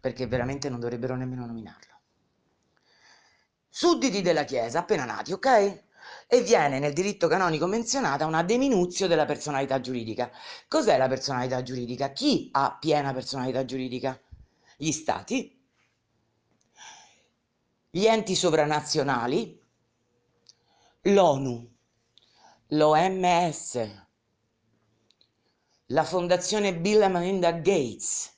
[0.00, 2.00] perché veramente non dovrebbero nemmeno nominarlo.
[3.68, 5.88] Sudditi della Chiesa, appena nati, ok?
[6.32, 10.30] E viene nel diritto canonico menzionata una deminuzio della personalità giuridica.
[10.68, 12.12] Cos'è la personalità giuridica?
[12.12, 14.16] Chi ha piena personalità giuridica?
[14.76, 15.60] Gli stati,
[17.90, 19.60] gli enti sovranazionali,
[21.00, 21.74] l'ONU,
[22.68, 24.04] l'OMS,
[25.86, 28.32] la Fondazione Bill e Melinda Gates,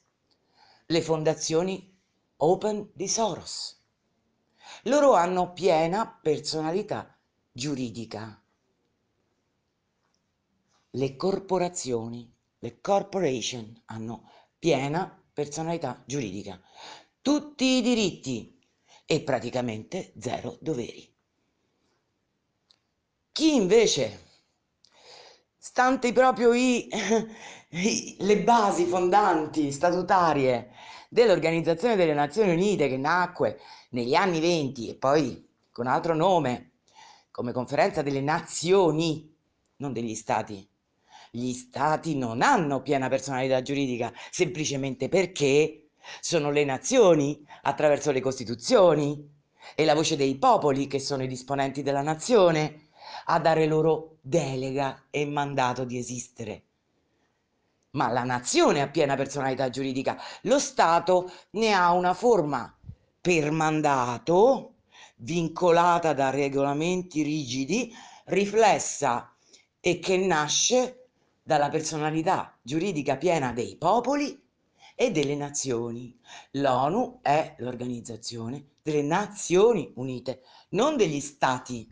[0.87, 1.95] le fondazioni
[2.37, 3.79] Open di Soros.
[4.85, 7.12] Loro hanno piena personalità
[7.53, 8.43] giuridica.
[10.95, 16.61] Le corporazioni, le corporation hanno piena personalità giuridica,
[17.21, 18.59] tutti i diritti
[19.07, 21.11] e praticamente zero doveri.
[23.33, 24.21] Chi invece,
[25.57, 26.89] stante proprio i,
[27.71, 30.71] i, le basi fondanti statutarie
[31.09, 36.72] dell'Organizzazione delle Nazioni Unite che nacque negli anni 20 e poi con altro nome
[37.33, 39.35] come Conferenza delle Nazioni,
[39.77, 40.69] non degli Stati.
[41.31, 45.89] Gli Stati non hanno piena personalità giuridica semplicemente perché
[46.21, 49.31] sono le nazioni attraverso le costituzioni
[49.75, 52.89] e la voce dei popoli che sono i disponenti della nazione
[53.27, 56.65] a dare loro delega e mandato di esistere.
[57.93, 62.77] Ma la nazione ha piena personalità giuridica, lo Stato ne ha una forma
[63.21, 64.72] per mandato,
[65.23, 67.93] vincolata da regolamenti rigidi,
[68.27, 69.35] riflessa
[69.81, 71.09] e che nasce
[71.43, 74.41] dalla personalità giuridica piena dei popoli
[74.95, 76.19] e delle nazioni.
[76.53, 81.89] L'ONU è l'organizzazione delle Nazioni Unite, non degli Stati.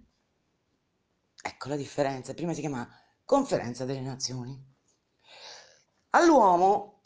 [1.42, 2.88] Ecco la differenza, prima si chiamava
[3.24, 4.68] Conferenza delle Nazioni.
[6.10, 7.02] All'uomo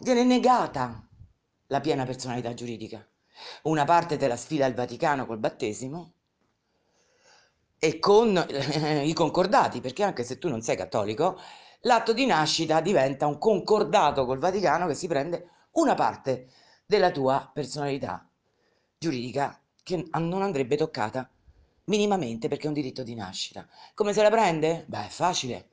[0.00, 1.06] viene negata
[1.66, 3.06] la piena personalità giuridica.
[3.62, 6.12] Una parte te la sfila il Vaticano col battesimo
[7.78, 11.38] e con eh, i concordati, perché anche se tu non sei cattolico,
[11.82, 16.48] l'atto di nascita diventa un concordato col Vaticano che si prende una parte
[16.86, 18.28] della tua personalità
[18.98, 21.30] giuridica che non andrebbe toccata
[21.84, 23.68] minimamente perché è un diritto di nascita.
[23.94, 24.84] Come se la prende?
[24.88, 25.70] Beh, è facile.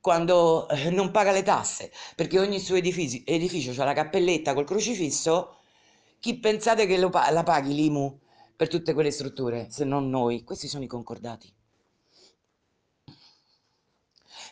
[0.00, 4.64] Quando eh, non paga le tasse, perché ogni suo edificio, edificio ha la cappelletta col
[4.64, 5.57] crocifisso,
[6.20, 8.20] chi pensate che lo, la paghi l'IMU
[8.56, 10.42] per tutte quelle strutture, se non noi?
[10.42, 11.54] Questi sono i concordati.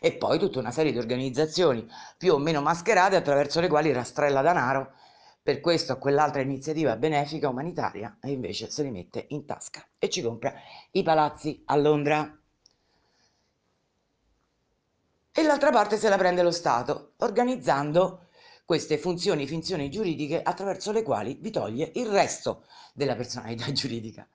[0.01, 4.43] E poi tutta una serie di organizzazioni più o meno mascherate attraverso le quali rastrella
[4.43, 4.93] denaro
[5.43, 10.09] per questo o quell'altra iniziativa benefica umanitaria e invece se li mette in tasca e
[10.11, 10.53] ci compra
[10.93, 12.39] i palazzi a Londra.
[15.33, 18.26] E l'altra parte se la prende lo Stato, organizzando
[18.67, 24.29] queste funzioni, finzioni giuridiche attraverso le quali vi toglie il resto della personalità giuridica,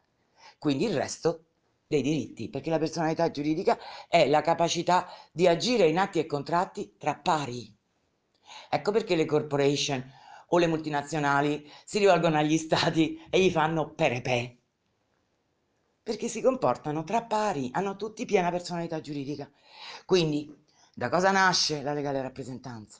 [0.57, 1.47] quindi il resto
[1.86, 3.77] dei diritti, perché la personalità giuridica
[4.07, 7.75] è la capacità di agire in atti e contratti tra pari.
[8.69, 10.01] Ecco perché le corporation
[10.47, 14.55] o le multinazionali si rivolgono agli stati e gli fanno perepè.
[16.03, 19.51] Perché si comportano tra pari, hanno tutti piena personalità giuridica.
[20.05, 20.49] Quindi,
[20.93, 22.99] da cosa nasce la legale rappresentanza?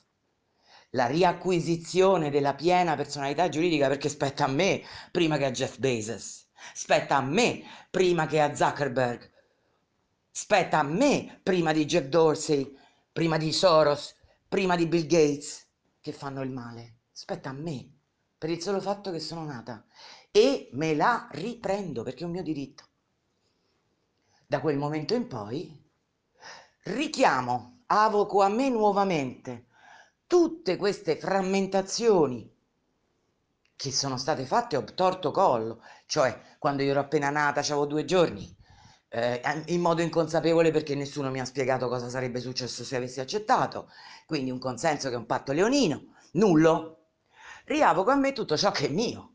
[0.94, 6.46] La riacquisizione della piena personalità giuridica perché spetta a me prima che a Jeff Bezos,
[6.74, 9.30] spetta a me prima che a Zuckerberg,
[10.30, 12.76] spetta a me prima di Jack Dorsey,
[13.10, 14.14] prima di Soros,
[14.48, 15.66] prima di Bill Gates
[16.00, 17.88] che fanno il male spetta a me,
[18.36, 19.84] per il solo fatto che sono nata
[20.30, 22.84] e me la riprendo perché è un mio diritto.
[24.44, 25.90] Da quel momento in poi
[26.84, 29.66] richiamo, avoco a me nuovamente
[30.32, 32.50] tutte queste frammentazioni
[33.76, 38.56] che sono state fatte obtorto collo, cioè quando io ero appena nata, avevo due giorni,
[39.10, 43.90] eh, in modo inconsapevole perché nessuno mi ha spiegato cosa sarebbe successo se avessi accettato,
[44.24, 47.08] quindi un consenso che è un patto leonino, nullo,
[47.66, 49.34] riavoco a me tutto ciò che è mio,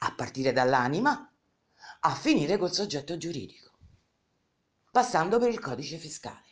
[0.00, 1.32] a partire dall'anima
[2.00, 3.70] a finire col soggetto giuridico,
[4.90, 6.44] passando per il codice fiscale,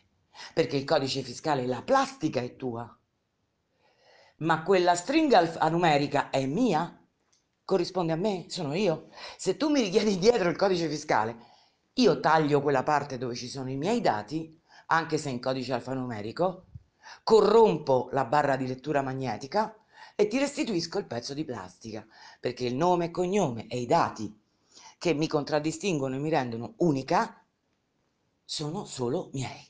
[0.55, 2.98] perché il codice fiscale, la plastica è tua,
[4.39, 6.95] ma quella stringa alfanumerica è mia,
[7.63, 9.09] corrisponde a me, sono io.
[9.37, 11.37] Se tu mi richiedi indietro il codice fiscale,
[11.93, 16.65] io taglio quella parte dove ci sono i miei dati, anche se in codice alfanumerico,
[17.23, 19.75] corrompo la barra di lettura magnetica
[20.15, 22.05] e ti restituisco il pezzo di plastica,
[22.39, 24.37] perché il nome e cognome e i dati
[24.97, 27.45] che mi contraddistinguono e mi rendono unica
[28.43, 29.67] sono solo miei.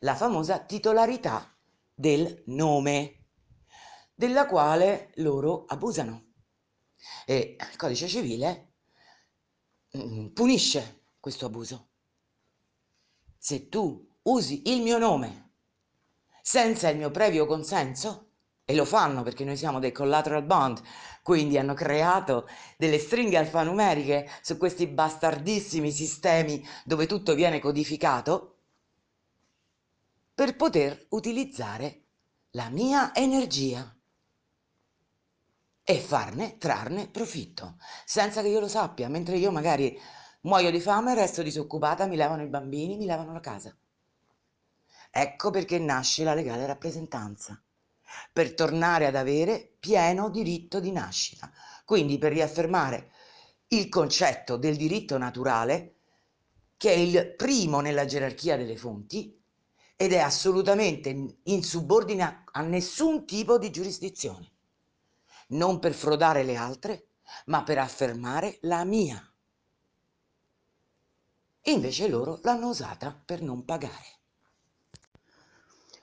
[0.00, 1.52] La famosa titolarità
[1.92, 3.19] del nome,
[4.20, 6.32] della quale loro abusano.
[7.24, 8.72] E il codice civile
[9.96, 11.88] mm, punisce questo abuso.
[13.38, 15.52] Se tu usi il mio nome
[16.42, 18.26] senza il mio previo consenso,
[18.66, 20.82] e lo fanno perché noi siamo dei collateral bond,
[21.22, 22.46] quindi hanno creato
[22.76, 28.58] delle stringhe alfanumeriche su questi bastardissimi sistemi dove tutto viene codificato
[30.34, 32.04] per poter utilizzare
[32.50, 33.94] la mia energia
[35.90, 39.98] e farne, trarne profitto, senza che io lo sappia, mentre io magari
[40.42, 43.76] muoio di fame, resto disoccupata, mi levano i bambini, mi levano la casa.
[45.10, 47.60] Ecco perché nasce la legale rappresentanza,
[48.32, 51.50] per tornare ad avere pieno diritto di nascita,
[51.84, 53.10] quindi per riaffermare
[53.68, 55.96] il concetto del diritto naturale,
[56.76, 59.36] che è il primo nella gerarchia delle fonti
[59.96, 64.52] ed è assolutamente insubordine a nessun tipo di giurisdizione,
[65.50, 67.06] non per frodare le altre,
[67.46, 69.22] ma per affermare la mia.
[71.64, 74.18] Invece loro l'hanno usata per non pagare.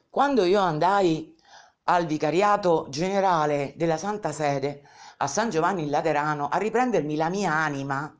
[0.09, 1.35] Quando io andai
[1.83, 4.83] al vicariato generale della Santa Sede
[5.17, 8.15] a San Giovanni in Laterano a riprendermi la mia anima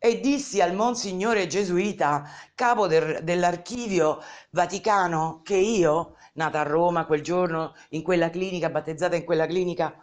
[0.00, 7.20] e dissi al Monsignore Gesuita, capo del, dell'archivio vaticano, che io, nata a Roma quel
[7.20, 10.00] giorno, in quella clinica, battezzata in quella clinica,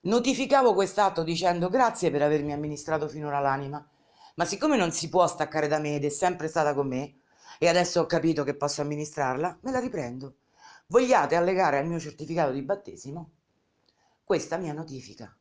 [0.00, 3.88] notificavo quest'atto dicendo grazie per avermi amministrato finora l'anima,
[4.34, 7.20] ma siccome non si può staccare da me ed è sempre stata con me,
[7.60, 10.34] e adesso ho capito che posso amministrarla, me la riprendo.
[10.88, 13.30] Vogliate allegare al mio certificato di battesimo
[14.24, 15.34] questa mia notifica.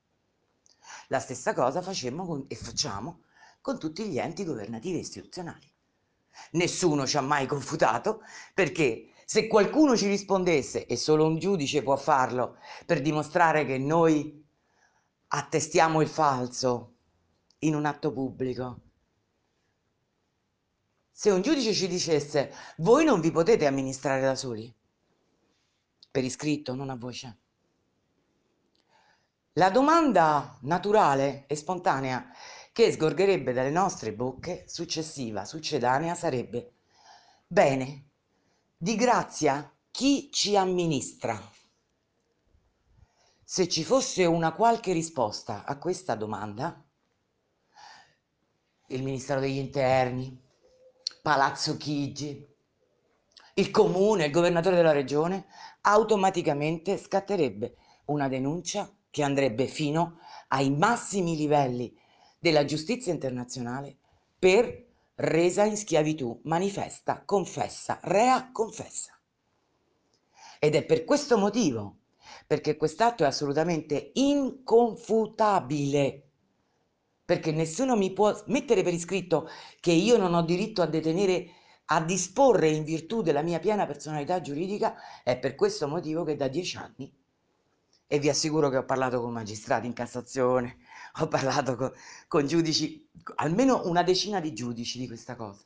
[1.07, 3.23] La stessa cosa facemmo con, e facciamo
[3.61, 5.71] con tutti gli enti governativi e istituzionali.
[6.51, 8.21] Nessuno ci ha mai confutato
[8.53, 14.43] perché se qualcuno ci rispondesse, e solo un giudice può farlo, per dimostrare che noi
[15.27, 16.95] attestiamo il falso
[17.59, 18.81] in un atto pubblico,
[21.15, 24.73] se un giudice ci dicesse voi non vi potete amministrare da soli,
[26.09, 27.37] per iscritto, non a voce.
[29.53, 32.31] La domanda naturale e spontanea
[32.71, 36.73] che sgorgerebbe dalle nostre bocche successiva, succedanea, sarebbe
[37.45, 38.12] bene,
[38.83, 41.41] di grazia chi ci amministra?
[43.41, 46.83] Se ci fosse una qualche risposta a questa domanda,
[48.87, 50.37] il Ministero degli Interni,
[51.21, 52.45] Palazzo Chigi,
[53.53, 55.45] il comune, il governatore della regione,
[55.79, 57.77] automaticamente scatterebbe
[58.07, 60.19] una denuncia che andrebbe fino
[60.49, 61.97] ai massimi livelli
[62.37, 63.95] della giustizia internazionale
[64.37, 69.17] per resa in schiavitù, manifesta, confessa, rea, confessa.
[70.59, 71.97] Ed è per questo motivo,
[72.47, 76.29] perché quest'atto è assolutamente inconfutabile,
[77.25, 79.47] perché nessuno mi può mettere per iscritto
[79.79, 81.49] che io non ho diritto a detenere,
[81.85, 86.47] a disporre in virtù della mia piena personalità giuridica, è per questo motivo che da
[86.47, 87.13] dieci anni,
[88.13, 90.77] e vi assicuro che ho parlato con magistrati in Cassazione,
[91.19, 91.91] ho parlato con,
[92.27, 95.63] con giudici, almeno una decina di giudici di questa cosa.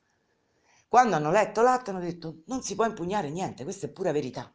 [0.88, 4.50] Quando hanno letto l'atto hanno detto non si può impugnare niente, questa è pura verità.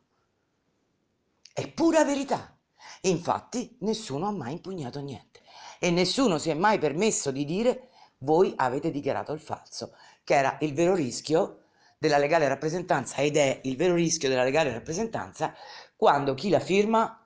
[1.53, 2.57] È pura verità.
[3.03, 5.43] E infatti nessuno ha mai impugnato niente
[5.79, 7.91] e nessuno si è mai permesso di dire
[8.21, 9.93] voi avete dichiarato il falso,
[10.25, 11.65] che era il vero rischio
[11.99, 15.53] della legale rappresentanza ed è il vero rischio della legale rappresentanza
[15.95, 17.22] quando chi la firma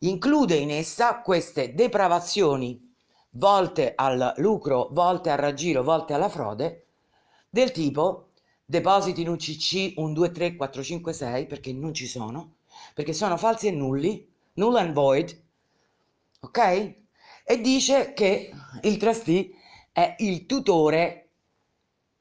[0.00, 2.88] include in essa queste depravazioni
[3.30, 6.86] volte al lucro, volte al raggiro, volte alla frode,
[7.48, 8.28] del tipo
[8.64, 12.56] depositi in un CC un 2, 3, 4, 5, 6 perché non ci sono,
[12.94, 15.42] perché sono falsi e nulli, null and void,
[16.40, 16.98] ok?
[17.50, 19.50] e dice che il trustee
[19.90, 21.30] è il tutore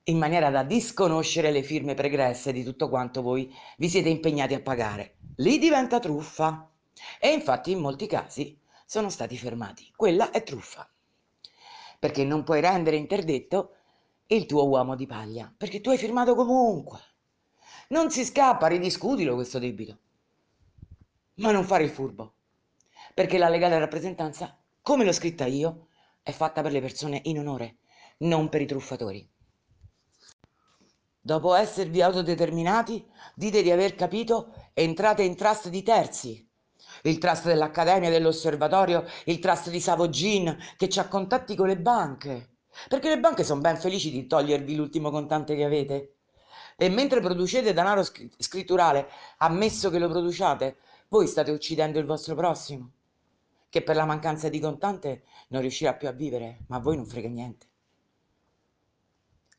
[0.05, 4.59] in maniera da disconoscere le firme pregresse di tutto quanto voi vi siete impegnati a
[4.59, 5.17] pagare.
[5.35, 6.67] Lì diventa truffa
[7.19, 9.91] e infatti in molti casi sono stati fermati.
[9.95, 10.89] Quella è truffa
[11.99, 13.75] perché non puoi rendere interdetto
[14.27, 16.99] il tuo uomo di paglia perché tu hai firmato comunque.
[17.89, 19.99] Non si scappa, ridiscutilo questo debito,
[21.35, 22.35] ma non fare il furbo
[23.13, 25.87] perché la legale rappresentanza come l'ho scritta io,
[26.23, 27.77] è fatta per le persone in onore,
[28.19, 29.29] non per i truffatori.
[31.21, 36.48] Dopo esservi autodeterminati, dite di aver capito, entrate in trust di terzi.
[37.03, 42.57] Il trust dell'Accademia, dell'Osservatorio, il trust di Savogin, che ha contatti con le banche.
[42.87, 46.15] Perché le banche sono ben felici di togliervi l'ultimo contante che avete.
[46.77, 50.77] E mentre producete denaro scritturale, ammesso che lo produciate,
[51.09, 52.91] voi state uccidendo il vostro prossimo
[53.69, 57.05] che per la mancanza di contante non riuscirà più a vivere, ma a voi non
[57.05, 57.67] frega niente.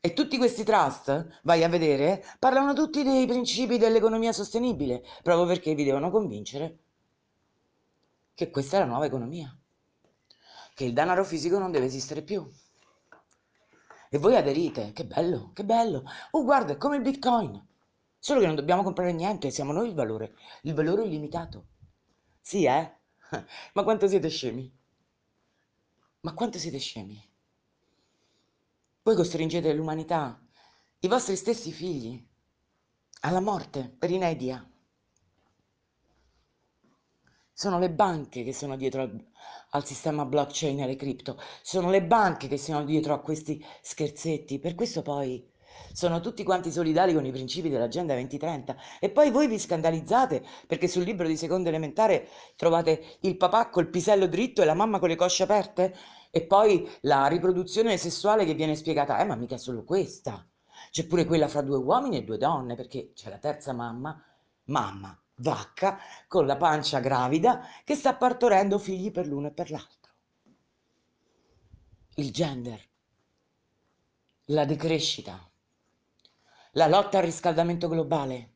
[0.01, 5.74] E tutti questi trust, vai a vedere, parlano tutti dei principi dell'economia sostenibile, proprio perché
[5.74, 6.78] vi devono convincere
[8.41, 9.55] che questa è la nuova economia,
[10.72, 12.51] che il denaro fisico non deve esistere più.
[14.09, 16.05] E voi aderite, che bello, che bello.
[16.30, 17.62] Oh, guarda, è come il Bitcoin,
[18.18, 21.66] solo che non dobbiamo comprare niente, siamo noi il valore, il valore illimitato.
[22.41, 22.97] Sì, eh?
[23.74, 24.74] Ma quanto siete scemi?
[26.20, 27.22] Ma quanto siete scemi?
[29.03, 30.41] Voi costringete l'umanità,
[31.01, 32.26] i vostri stessi figli,
[33.20, 34.66] alla morte per inedia.
[37.61, 39.22] Sono le banche che sono dietro al,
[39.72, 44.58] al, sistema blockchain e alle cripto, sono le banche che sono dietro a questi scherzetti,
[44.58, 45.46] per questo poi
[45.92, 50.88] sono tutti quanti solidali con i principi dell'Agenda 2030 e poi voi vi scandalizzate perché
[50.88, 55.11] sul libro di seconda elementare trovate il papà col pisello dritto e la mamma con
[55.11, 55.94] le cosce aperte?
[56.30, 60.48] E poi la riproduzione sessuale che viene spiegata, eh ma mica solo questa,
[60.90, 64.18] c'è pure quella fra due uomini e due donne, perché c'è la terza mamma,
[64.64, 70.12] mamma, vacca, con la pancia gravida, che sta partorendo figli per l'uno e per l'altro.
[72.14, 72.80] Il gender,
[74.47, 75.49] la decrescita,
[76.72, 78.53] la lotta al riscaldamento globale,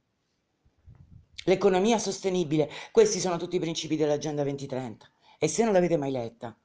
[1.45, 5.07] l'economia sostenibile, questi sono tutti i principi dell'Agenda 2030.
[5.39, 6.57] E se non l'avete mai letta,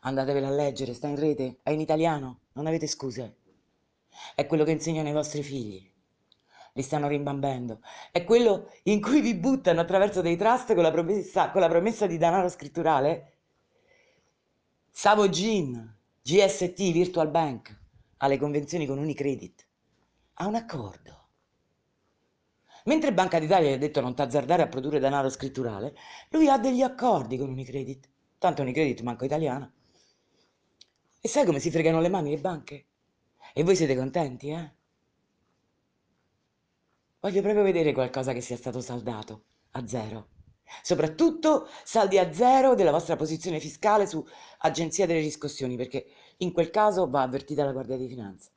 [0.00, 3.36] Andatevela a leggere, sta in rete, è in italiano, non avete scuse.
[4.34, 5.84] È quello che insegnano i vostri figli.
[6.76, 7.80] Li stanno rimbambendo.
[8.12, 12.06] È quello in cui vi buttano attraverso dei trust con la promessa, con la promessa
[12.06, 13.32] di denaro scritturale.
[14.90, 17.74] Savo Gin, GST, Virtual Bank,
[18.18, 19.66] ha le convenzioni con Unicredit.
[20.34, 21.28] Ha un accordo.
[22.84, 25.96] Mentre Banca d'Italia gli ha detto non t'azzardare a produrre denaro scritturale,
[26.28, 28.06] lui ha degli accordi con Unicredit.
[28.36, 29.72] Tanto Unicredit manco italiano.
[31.22, 32.84] E sai come si fregano le mani le banche?
[33.54, 34.74] E voi siete contenti, eh?
[37.26, 40.28] Voglio proprio vedere qualcosa che sia stato saldato a zero.
[40.80, 44.24] Soprattutto saldi a zero della vostra posizione fiscale su
[44.58, 46.06] agenzia delle riscossioni, perché
[46.36, 48.50] in quel caso va avvertita la Guardia di Finanza.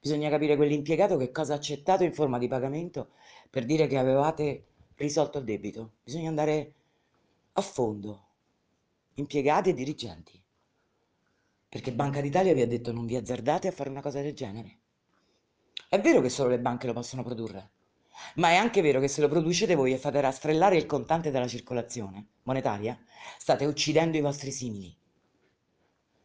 [0.00, 3.10] Bisogna capire quell'impiegato che cosa ha accettato in forma di pagamento
[3.50, 5.96] per dire che avevate risolto il debito.
[6.02, 6.72] Bisogna andare
[7.52, 8.28] a fondo,
[9.16, 10.42] impiegati e dirigenti.
[11.68, 14.78] Perché Banca d'Italia vi ha detto non vi azzardate a fare una cosa del genere.
[15.90, 17.72] È vero che solo le banche lo possono produrre,
[18.36, 21.48] ma è anche vero che se lo producete voi e fate rastrellare il contante dalla
[21.48, 22.98] circolazione monetaria,
[23.38, 24.94] state uccidendo i vostri simili.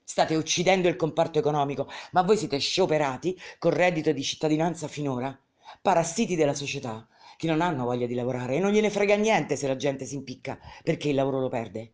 [0.04, 5.38] State uccidendo il comparto economico, ma voi siete scioperati col reddito di cittadinanza finora,
[5.82, 9.68] parassiti della società, che non hanno voglia di lavorare e non gliene frega niente se
[9.68, 11.94] la gente si impicca perché il lavoro lo perde.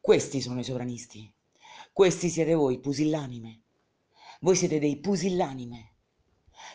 [0.00, 1.30] Questi sono i sovranisti.
[1.92, 3.62] Questi siete voi, pusillanime.
[4.40, 5.95] Voi siete dei pusillanime.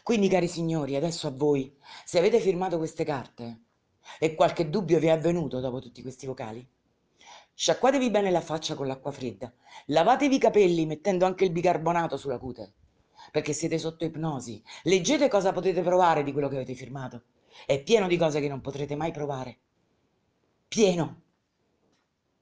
[0.03, 1.75] Quindi, cari signori, adesso a voi,
[2.05, 3.61] se avete firmato queste carte
[4.19, 6.67] e qualche dubbio vi è avvenuto dopo tutti questi vocali,
[7.53, 9.53] sciacquatevi bene la faccia con l'acqua fredda,
[9.87, 12.73] lavatevi i capelli mettendo anche il bicarbonato sulla cute,
[13.31, 14.61] perché siete sotto ipnosi.
[14.83, 17.23] Leggete cosa potete provare di quello che avete firmato.
[17.65, 19.59] È pieno di cose che non potrete mai provare.
[20.67, 21.21] Pieno.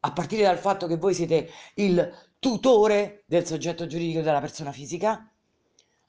[0.02, 5.30] A partire dal fatto che voi siete il tutore del soggetto giuridico della persona fisica,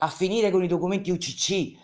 [0.02, 1.78] a finire con i documenti UCC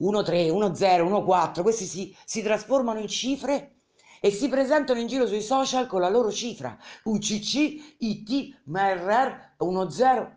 [0.00, 3.76] 1.3, 1.0, 1.4, questi si, si trasformano in cifre
[4.20, 10.36] e si presentano in giro sui social con la loro cifra UCC, IT, MRR 1.0.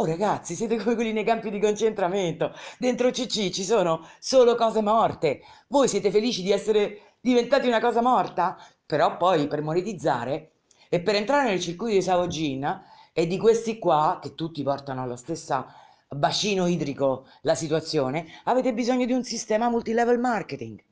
[0.00, 2.52] Oh ragazzi, siete come quelli nei campi di concentramento.
[2.78, 5.40] Dentro UCC ci sono solo cose morte.
[5.68, 8.56] Voi siete felici di essere diventati una cosa morta?
[8.84, 10.52] Però poi per monetizzare
[10.88, 12.82] e per entrare nel circuito di Savogin
[13.12, 15.66] e di questi qua, che tutti portano allo stesso
[16.08, 20.82] bacino idrico la situazione, avete bisogno di un sistema multilevel marketing,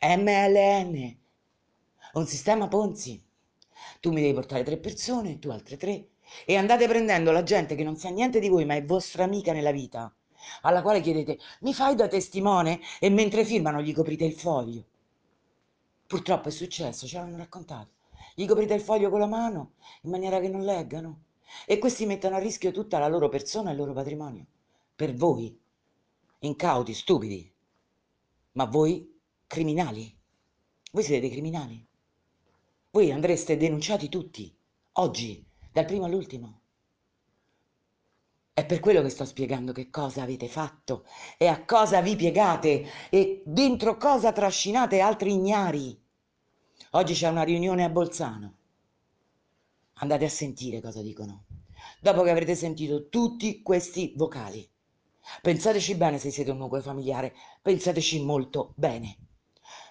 [0.00, 1.16] MLN,
[2.12, 3.22] un sistema Ponzi.
[4.00, 6.08] Tu mi devi portare tre persone, tu altre tre,
[6.46, 9.52] e andate prendendo la gente che non sa niente di voi, ma è vostra amica
[9.52, 10.14] nella vita,
[10.62, 12.80] alla quale chiedete, mi fai da testimone?
[13.00, 14.84] E mentre firmano gli coprite il foglio.
[16.06, 17.94] Purtroppo è successo, ce l'hanno raccontato
[18.36, 21.23] gli coprite il foglio con la mano in maniera che non leggano
[21.66, 24.46] e questi mettono a rischio tutta la loro persona e il loro patrimonio.
[24.94, 25.58] Per voi,
[26.40, 27.52] incauti, stupidi,
[28.52, 30.16] ma voi criminali.
[30.92, 31.86] Voi siete dei criminali.
[32.90, 34.56] Voi andreste denunciati tutti,
[34.92, 36.60] oggi, dal primo all'ultimo.
[38.52, 41.04] È per quello che sto spiegando che cosa avete fatto
[41.36, 46.00] e a cosa vi piegate e dentro cosa trascinate altri ignari.
[46.90, 48.54] Oggi c'è una riunione a Bolzano.
[50.04, 51.46] Andate a sentire cosa dicono.
[51.98, 54.70] Dopo che avrete sentito tutti questi vocali,
[55.40, 57.32] Pensateci bene se siete un nucleo familiare,
[57.62, 59.16] pensateci molto bene.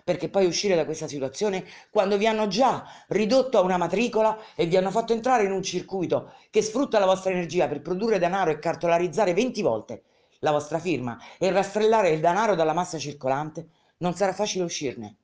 [0.03, 4.68] Perché poi uscire da questa situazione quando vi hanno già ridotto a una matricola e
[4.68, 8.51] vi hanno fatto entrare in un circuito che sfrutta la vostra energia per produrre denaro
[8.51, 10.03] e cartolarizzare 20 volte
[10.41, 15.16] la vostra firma e rastrellare il denaro dalla massa circolante, non sarà facile uscirne.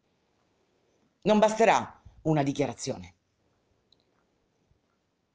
[1.22, 3.14] Non basterà una dichiarazione.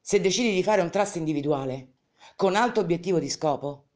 [0.07, 1.93] Se decidi di fare un trust individuale
[2.37, 3.87] con alto obiettivo di scopo,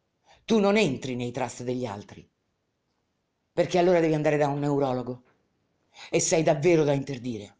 [0.46, 2.26] tu non entri nei trust degli altri,
[3.52, 5.22] perché allora devi andare da un neurologo
[6.08, 7.56] e sei davvero da interdire.